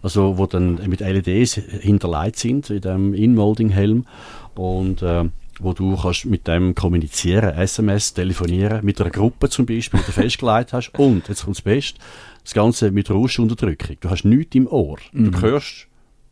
[0.00, 4.06] Also, wo dann mit LEDs hinterlegt sind in dem In-Molding-Helm.
[4.54, 5.24] Und, äh,
[5.60, 10.12] wo du kannst mit dem kommunizieren, SMS, telefonieren, mit einer Gruppe zum Beispiel, die du
[10.22, 10.90] festgelegt hast.
[10.98, 11.98] Und, jetzt kommt das Beste,
[12.42, 13.96] das Ganze mit Rauschunterdrückung.
[14.00, 14.98] Du hast nichts im Ohr.
[15.12, 15.40] Du Mhm.
[15.40, 15.86] hörst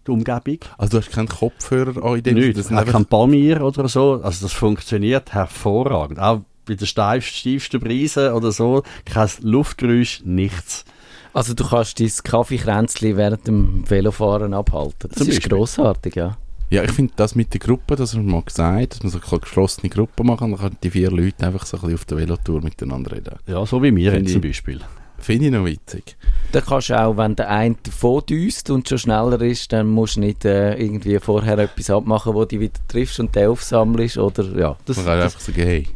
[0.07, 0.59] die Umgebung.
[0.79, 4.21] Also du hast keinen Kopfhörer an in dem Nicht, Das einfach- kein Palmier oder so.
[4.23, 6.19] Also das funktioniert hervorragend.
[6.19, 10.85] Auch bei der steif, steifsten Brise oder so, kein Luftgeräusch, nichts.
[11.33, 15.11] Also du kannst dein Kaffeekränzchen während dem Velofahren abhalten.
[15.11, 15.57] Das Zum ist Beispiel.
[15.59, 16.37] grossartig, ja.
[16.71, 19.19] Ja, ich finde das mit der Gruppe, das haben wir mal gesagt, dass man so
[19.21, 22.05] eine geschlossene Gruppe machen kann, dann können die vier Leute einfach so ein bisschen auf
[22.05, 23.35] der Velotour miteinander reden.
[23.49, 24.81] Ja, so wie wir jetzt zum Beispiel.
[25.19, 26.17] Finde ich noch witzig.
[26.53, 30.17] Dann kannst du auch, wenn der eine davon düst und schon schneller ist, dann musst
[30.17, 34.17] du nicht äh, irgendwie vorher etwas abmachen, wo du dich wieder triffst und den aufsammelst.
[34.17, 35.89] Oder, ja, das, Man kann das, einfach sagen, hey,